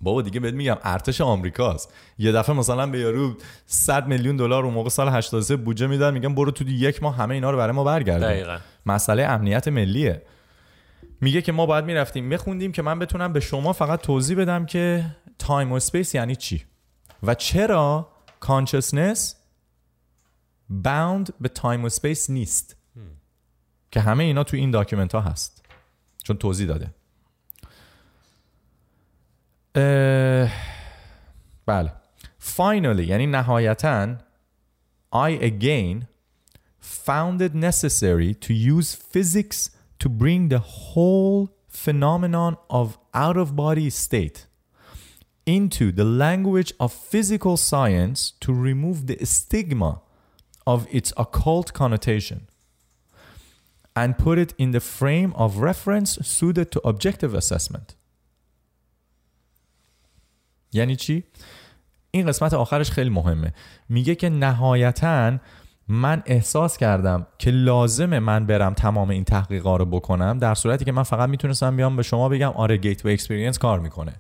[0.01, 3.33] بابا دیگه بهت میگم ارتش آمریکاست یه دفعه مثلا به یارو
[3.65, 7.33] 100 میلیون دلار اون موقع سال 83 بودجه میدن میگن برو تو یک ماه همه
[7.33, 10.21] اینا رو برای ما برگردون مسئله امنیت ملیه
[11.21, 15.05] میگه که ما باید میرفتیم میخوندیم که من بتونم به شما فقط توضیح بدم که
[15.39, 16.65] تایم و اسپیس یعنی چی
[17.23, 19.35] و چرا کانشسنس
[20.69, 22.82] باوند به تایم و اسپیس نیست
[23.92, 25.64] که همه اینا تو این داکیومنت ها هست
[26.24, 26.90] چون توضیح داده
[29.74, 30.50] اه،
[31.66, 31.92] بله
[32.56, 34.16] finally یعنی نهایتا
[35.12, 36.06] I again
[36.80, 43.90] found it necessary to use physics to bring the whole phenomenon of out of body
[43.90, 44.46] state
[45.46, 50.02] into the language of physical science to remove the stigma
[50.66, 52.48] of its occult connotation.
[53.95, 57.95] and put it in the frame of reference suited to objective assessment
[60.73, 61.23] یعنی چی؟
[62.11, 63.53] این قسمت آخرش خیلی مهمه
[63.89, 65.39] میگه که نهایتاً
[65.87, 70.91] من احساس کردم که لازمه من برم تمام این تحقیقا رو بکنم در صورتی که
[70.91, 74.13] من فقط میتونستم بیام به شما بگم آره گیتوی اکسپریانس کار میکنه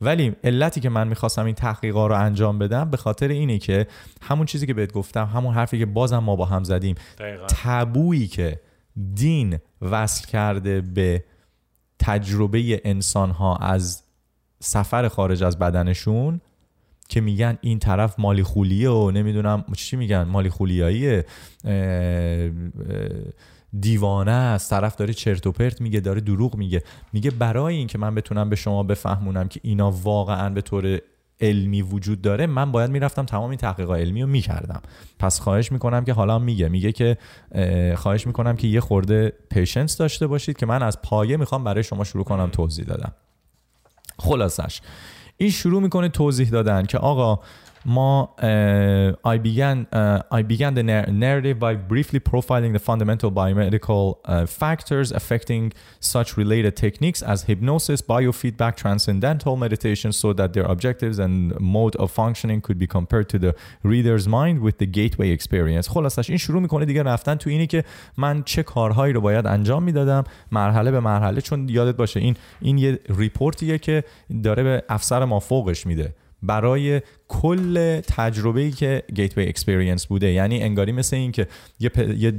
[0.00, 3.86] ولی علتی که من میخواستم این تحقیقا رو انجام بدم به خاطر اینه که
[4.22, 7.46] همون چیزی که بهت گفتم همون حرفی که بازم ما با هم زدیم دقیقا.
[7.46, 8.60] تبویی که
[9.14, 11.24] دین وصل کرده به
[11.98, 14.02] تجربه انسان ها از
[14.60, 16.40] سفر خارج از بدنشون
[17.08, 21.24] که میگن این طرف مالی خولیه و نمیدونم چی میگن مالی خولیاییه
[23.80, 26.82] دیوانه است طرف داره چرت و پرت میگه داره دروغ میگه
[27.12, 31.00] میگه برای این که من بتونم به شما بفهمونم که اینا واقعا به طور
[31.40, 34.82] علمی وجود داره من باید میرفتم تمام این تحقیق علمی رو میکردم.
[35.18, 37.16] پس خواهش میکنم که حالا میگه میگه که
[37.96, 42.04] خواهش میکنم که یه خورده پیشنس داشته باشید که من از پایه میخوام برای شما
[42.04, 43.12] شروع کنم توضیح دادم
[44.18, 44.80] خلاصش
[45.36, 47.40] این شروع میکنه توضیح دادن که آقا
[47.85, 53.31] ما uh, I began uh, I began the nar- narrative by briefly profiling the fundamental
[53.31, 60.67] biomedical uh, factors affecting such related techniques as hypnosis, biofeedback, transcendental meditation so that their
[60.75, 63.51] objectives and mode of functioning could be compared to the
[63.83, 65.87] reader's mind with the gateway experience.
[65.87, 67.83] خلاصش این شروع میکنه دیگه رفتن تو اینی که
[68.17, 72.77] من چه کارهایی رو باید انجام میدادم مرحله به مرحله چون یادت باشه این این
[72.77, 74.03] یه ریپورتیه که
[74.43, 80.32] داره به افسر ما فوقش میده برای کل تجربه‌ای که گیتوی اکسپریانس بوده.
[80.32, 81.46] یعنی انگاری مثل این که
[81.80, 81.98] یه پ...
[81.98, 82.30] یه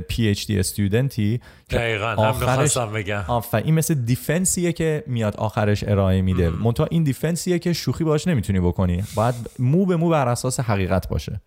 [0.00, 1.40] پی اچ دی استودنتی
[1.70, 3.24] دقیقاً آخرش بگم.
[3.64, 6.50] این مثل دیفنسیه که میاد آخرش ارائه میده.
[6.50, 9.02] منتها این دیفنسیه که شوخی باش نمیتونی بکنی.
[9.14, 11.40] باید مو به مو بر اساس حقیقت باشه.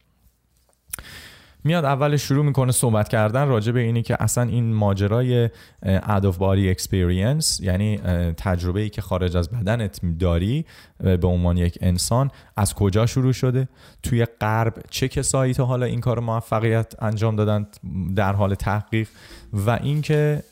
[1.68, 5.50] میاد اول شروع میکنه صحبت کردن راجع به اینی که اصلا این ماجرای
[5.84, 7.98] ادوف باری اکسپریانس یعنی
[8.38, 10.66] تجربه ای که خارج از بدنت داری
[11.00, 13.68] به عنوان یک انسان از کجا شروع شده؟
[14.04, 17.68] توی غرب چه کسایی تا حالا این کار موفقیت انجام دادن
[18.16, 19.08] در حال تحقیق؟
[19.54, 20.44] و اینکه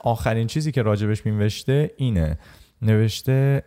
[0.00, 2.38] آخرین چیزی که راجبش مینوشته اینه.
[2.82, 3.62] نوشته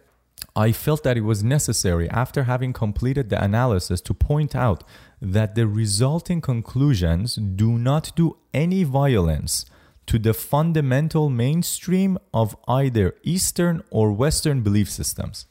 [0.54, 4.82] I felt that it was necessary after having completed the analysis to point out
[5.20, 9.66] that the resulting conclusions do not do any violence
[10.06, 15.46] to the fundamental mainstream of either Eastern or Western belief systems.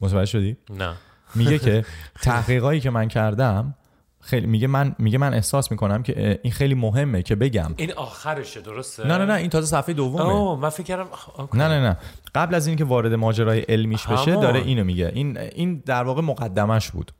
[0.00, 0.94] متوجه شدی؟ نه
[1.34, 1.84] میگه که
[2.22, 3.74] تحقیقایی که من کردم
[4.21, 7.73] خیلی میگه من میگه من احساس میکنم که این خیلی مهمه که بگم.
[7.77, 10.21] این آخرشه درسته؟ نه نه نه این تازه صفحه دومه.
[10.21, 11.07] اوه من فکر کردم
[11.53, 11.97] نه نه نه.
[12.35, 15.11] قبل از اینکه وارد ماجرای علمیش بشه داره اینو میگه.
[15.15, 17.11] این این در واقع مقدمش بود.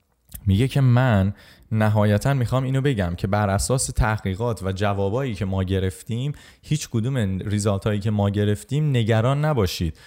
[0.47, 1.34] میگه که من
[1.72, 7.18] نهایتا میخوام اینو بگم که بر اساس تحقیقات و جوابایی که ما گرفتیم هیچ کدوم
[7.39, 9.97] ریزالت هایی که ما گرفتیم نگران نباشید.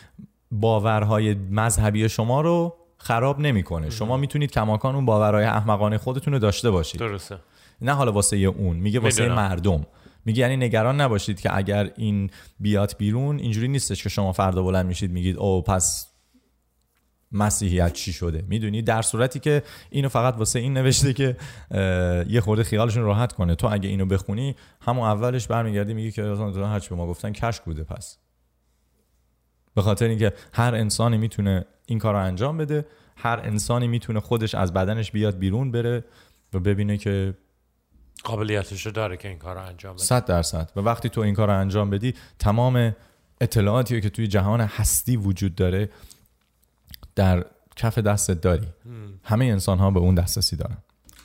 [0.51, 6.71] باورهای مذهبی شما رو خراب نمیکنه شما میتونید کماکان اون باورهای احمقانه خودتون رو داشته
[6.71, 7.01] باشید.
[7.01, 7.39] درسته.
[7.81, 8.77] نه حالا واسه اون.
[8.77, 9.41] میگه واسه میدونم.
[9.41, 9.87] مردم.
[10.25, 12.31] میگه یعنی نگران نباشید که اگر این
[12.61, 16.09] بیاد بیرون اینجوری نیستش که شما فردا بلند میشید میگید او پس
[17.33, 21.37] مسیحیت چی شده؟ میدونی؟ در صورتی که اینو فقط واسه این نوشته که
[22.29, 23.55] یه خورده خیالشون راحت کنه.
[23.55, 27.85] تو اگه اینو بخونی همون اولش برمیگردی میگی که هرچی به ما گفتن کشک بوده
[27.85, 28.19] پس.
[29.75, 34.55] به خاطر اینکه هر انسانی میتونه این کار رو انجام بده هر انسانی میتونه خودش
[34.55, 36.05] از بدنش بیاد بیرون بره
[36.53, 37.35] و ببینه که
[38.25, 40.05] قابلیتش داره که این کار رو انجام بده.
[40.05, 40.71] 100 درصد.
[40.77, 42.97] و وقتی تو این کار رو انجام بدی تمام
[43.41, 45.91] اطلاعاتی که توی جهان هستی وجود داره
[47.15, 47.45] در
[47.77, 48.67] کف دستت داری.
[49.25, 50.77] همه انسان ها به اون دسترسی دارن.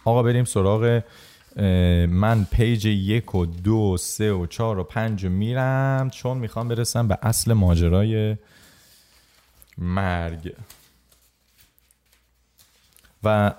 [0.06, 1.02] آقا بریم سراغ
[2.08, 6.68] من پیج یک و دو و سه و چهار و پنج و میرم چون میخوام
[6.68, 8.38] برسم به اصل ماجرای
[9.78, 10.54] مرگ
[13.24, 13.54] و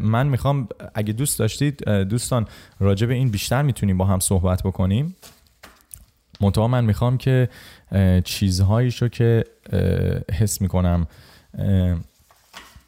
[0.00, 2.46] من میخوام اگه دوست داشتید دوستان
[2.80, 5.16] راجع به این بیشتر میتونیم با هم صحبت بکنیم
[6.40, 7.48] منطقه من میخوام که
[8.24, 9.44] چیزهایی شو که
[10.32, 11.06] حس میکنم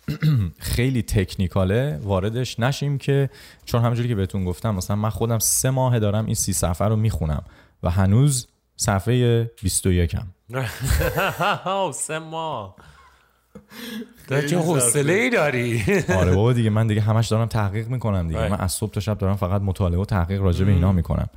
[0.58, 3.30] خیلی تکنیکاله واردش نشیم که
[3.64, 6.96] چون همونجوری که بهتون گفتم مثلا من خودم سه ماه دارم این سی صفحه رو
[6.96, 7.44] میخونم
[7.82, 10.26] و هنوز صفحه 21 هم
[11.92, 12.76] سه ماه.
[14.28, 15.84] تو چه حوصله ای داری؟
[16.20, 18.48] آره بابا دیگه من دیگه همش دارم تحقیق میکنم دیگه.
[18.48, 21.28] من از صبح تا شب دارم فقط مطالعه و تحقیق راجع به اینا میکنم.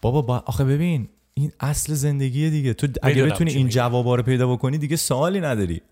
[0.00, 2.74] بابا با آخه ببین این اصل زندگی دیگه.
[2.74, 5.82] تو اگه بتونی این جوابا رو پیدا بکنی دیگه سوالی نداری.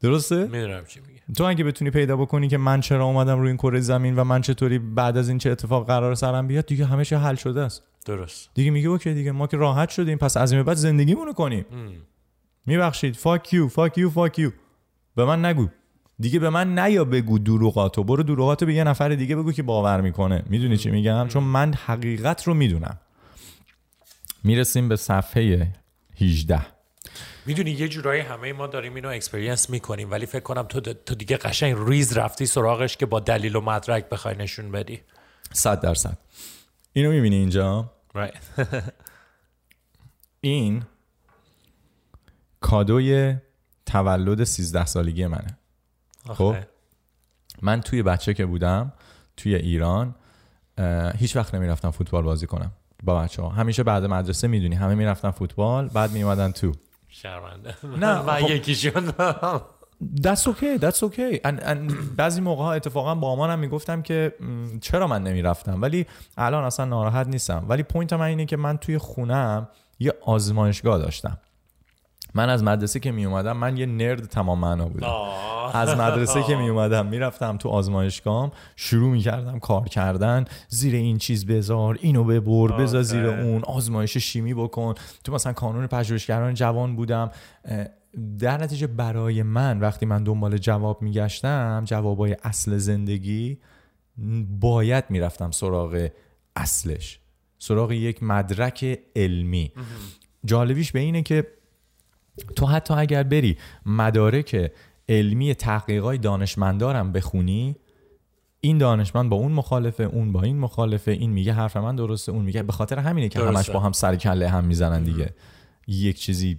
[0.00, 1.00] درسته؟ میدونم چی
[1.36, 4.40] تو اگه بتونی پیدا بکنی که من چرا اومدم روی این کره زمین و من
[4.40, 7.82] چطوری بعد از این چه اتفاق قرار سرم بیاد دیگه همه چی حل شده است.
[8.06, 8.50] درست.
[8.54, 11.64] دیگه میگه اوکی دیگه ما که راحت شدیم پس از این بعد زندگیمونو کنیم.
[12.66, 13.16] میبخشید.
[13.16, 14.50] فاک یو فاک یو فاک یو
[15.16, 15.68] به من نگو.
[16.20, 18.04] دیگه به من نیا بگو دروغاتو.
[18.04, 20.42] برو دروغاتو به یه نفر دیگه بگو که باور میکنه.
[20.46, 22.98] میدونی چی میگم؟ چون من حقیقت رو میدونم.
[24.44, 25.72] میرسیم به صفحه
[26.20, 26.77] 18
[27.46, 31.36] میدونی یه جورایی همه ما داریم اینو اکسپریانس میکنیم ولی فکر کنم تو, تو دیگه
[31.36, 35.00] قشنگ ریز رفتی سراغش که با دلیل و مدرک بخوای نشون بدی.
[35.52, 36.18] 100 درصد.
[36.92, 38.38] اینو میبینی اینجا؟ Right.
[40.40, 40.82] این
[42.60, 43.36] کادوی
[43.86, 45.58] تولد 13 سالگی منه.
[46.26, 46.56] خب؟
[47.62, 48.92] من توی بچه که بودم
[49.36, 50.14] توی ایران
[51.16, 55.30] هیچ وقت نمیرفتم فوتبال بازی کنم با بچه ها همیشه بعد مدرسه میدونی همه میرفتن
[55.30, 56.72] فوتبال بعد میومدن تو.
[57.22, 59.12] شرمنده نه من یکیشون
[60.24, 61.40] That's okay, that's okay.
[61.44, 64.34] And, and بعضی موقع ها اتفاقا با آمانم میگفتم که
[64.80, 66.06] چرا من نمیرفتم ولی
[66.36, 71.38] الان اصلا ناراحت نیستم ولی پوینت من اینه که من توی خونم یه آزمایشگاه داشتم
[72.38, 75.06] من از مدرسه که می اومدم من یه نرد تمام معنا بودم.
[75.06, 75.76] آه.
[75.76, 81.18] از مدرسه که می اومدم میرفتم تو آزمایشگاهم شروع می کردم کار کردن زیر این
[81.18, 84.94] چیز بذار اینو ببر بذار زیر اون آزمایش شیمی بکن.
[85.24, 87.30] تو مثلا کانون پژوهشگران جوان بودم
[88.38, 93.58] در نتیجه برای من وقتی من دنبال جواب میگشتم جوابای اصل زندگی
[94.60, 96.08] باید میرفتم سراغ
[96.56, 97.20] اصلش
[97.58, 99.72] سراغ یک مدرک علمی.
[100.44, 101.57] جالبیش به اینه که
[102.56, 104.72] تو حتی اگر بری مدارک
[105.08, 107.76] علمی تحقیقای دانشمندارم بخونی
[108.60, 112.44] این دانشمند با اون مخالفه اون با این مخالفه این میگه حرف من درسته اون
[112.44, 115.34] میگه به خاطر همینه که همش با هم سر کله هم میزنن دیگه.
[115.86, 116.58] یک چیزی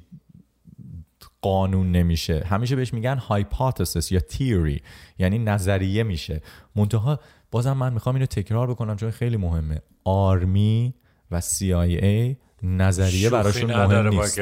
[1.42, 2.44] قانون نمیشه.
[2.46, 4.82] همیشه بهش میگن هایپوتزیس یا تیوری
[5.20, 6.42] یعنی نظریه میشه.
[6.76, 7.20] منتها
[7.52, 9.82] بازم من میخوام اینو تکرار بکنم چون خیلی مهمه.
[10.04, 10.94] آرمی
[11.32, 14.40] و CIA نظریه براشون مهم نیست.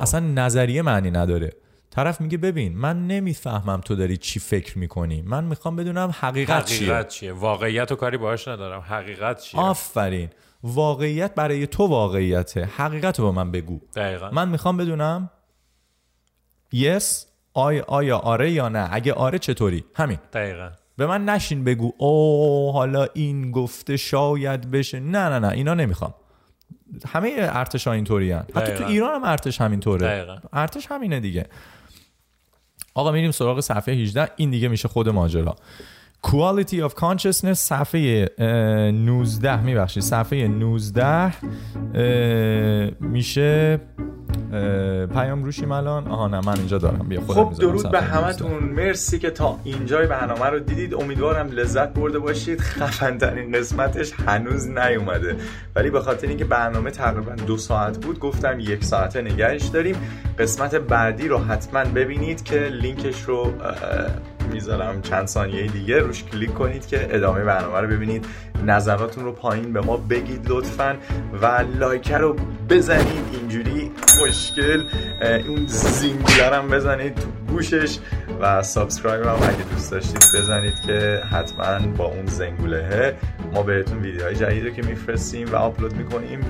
[0.00, 1.52] اصلا نظریه معنی نداره.
[1.90, 5.22] طرف میگه ببین من نمیفهمم تو داری چی فکر میکنی.
[5.22, 7.30] من میخوام بدونم حقیقت, حقیقت چیه.
[7.30, 8.80] چیه واقعیت و کاری باهاش ندارم.
[8.80, 10.28] حقیقت چیه؟ آفرین.
[10.62, 12.64] واقعیت برای تو واقعیته.
[12.64, 13.80] حقیقت رو به من بگو.
[13.96, 14.30] دقیقا.
[14.30, 15.30] من میخوام بدونم
[16.74, 17.04] yes,
[17.54, 18.88] آیا آیا آره یا نه.
[18.92, 20.18] اگه آره چطوری؟ همین.
[20.32, 20.70] دقیقا.
[20.96, 25.00] به من نشین بگو او حالا این گفته شاید بشه.
[25.00, 26.14] نه نه نه اینا نمیخوام.
[27.08, 30.36] همه ارتش ها اینطوری حتی تو ایران هم ارتش همینطوره دقیقا.
[30.52, 31.46] ارتش همینه دیگه.
[32.94, 35.56] آقا میریم سراغ صفحه 18 این دیگه میشه خود ماجرا.
[36.24, 41.32] Quality of Consciousness صفحه 19 میبخشید صفحه 19
[43.00, 43.80] میشه
[45.14, 49.18] پیام روشیم الان آها نه من اینجا دارم بیا خودم خب درود به همتون مرسی
[49.18, 55.36] که تا اینجای برنامه رو دیدید امیدوارم لذت برده باشید خفن ترین قسمتش هنوز نیومده
[55.76, 59.96] ولی به خاطر اینکه برنامه تقریبا دو ساعت بود گفتم یک ساعته نگهش داریم
[60.38, 63.52] قسمت بعدی رو حتما ببینید که لینکش رو
[64.52, 68.26] میذارم چند ثانیه دیگه روش کلیک کنید که ادامه برنامه رو ببینید.
[68.66, 70.96] نظراتون رو پایین به ما بگید لطفا
[71.42, 72.36] و لایک رو
[72.70, 73.24] بزنید.
[73.32, 74.84] اینجوری خوشگل
[75.48, 77.98] اون زنگوله هم بزنید تو گوشش
[78.40, 83.16] و سابسکرایب هم اگه دوست داشتید بزنید که حتما با اون زنگوله
[83.54, 86.40] ما بهتون ویدیوهای جدید رو که میفرستیم و آپلود میکنیم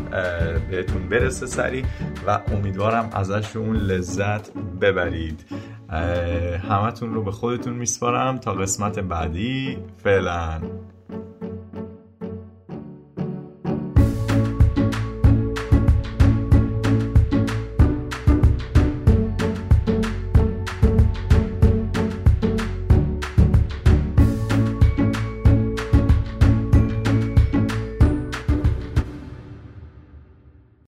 [0.71, 1.85] بهتون برسه سری
[2.27, 5.41] و امیدوارم ازش اون لذت ببرید.
[6.69, 10.61] همتون رو به خودتون میسپارم تا قسمت بعدی فعلا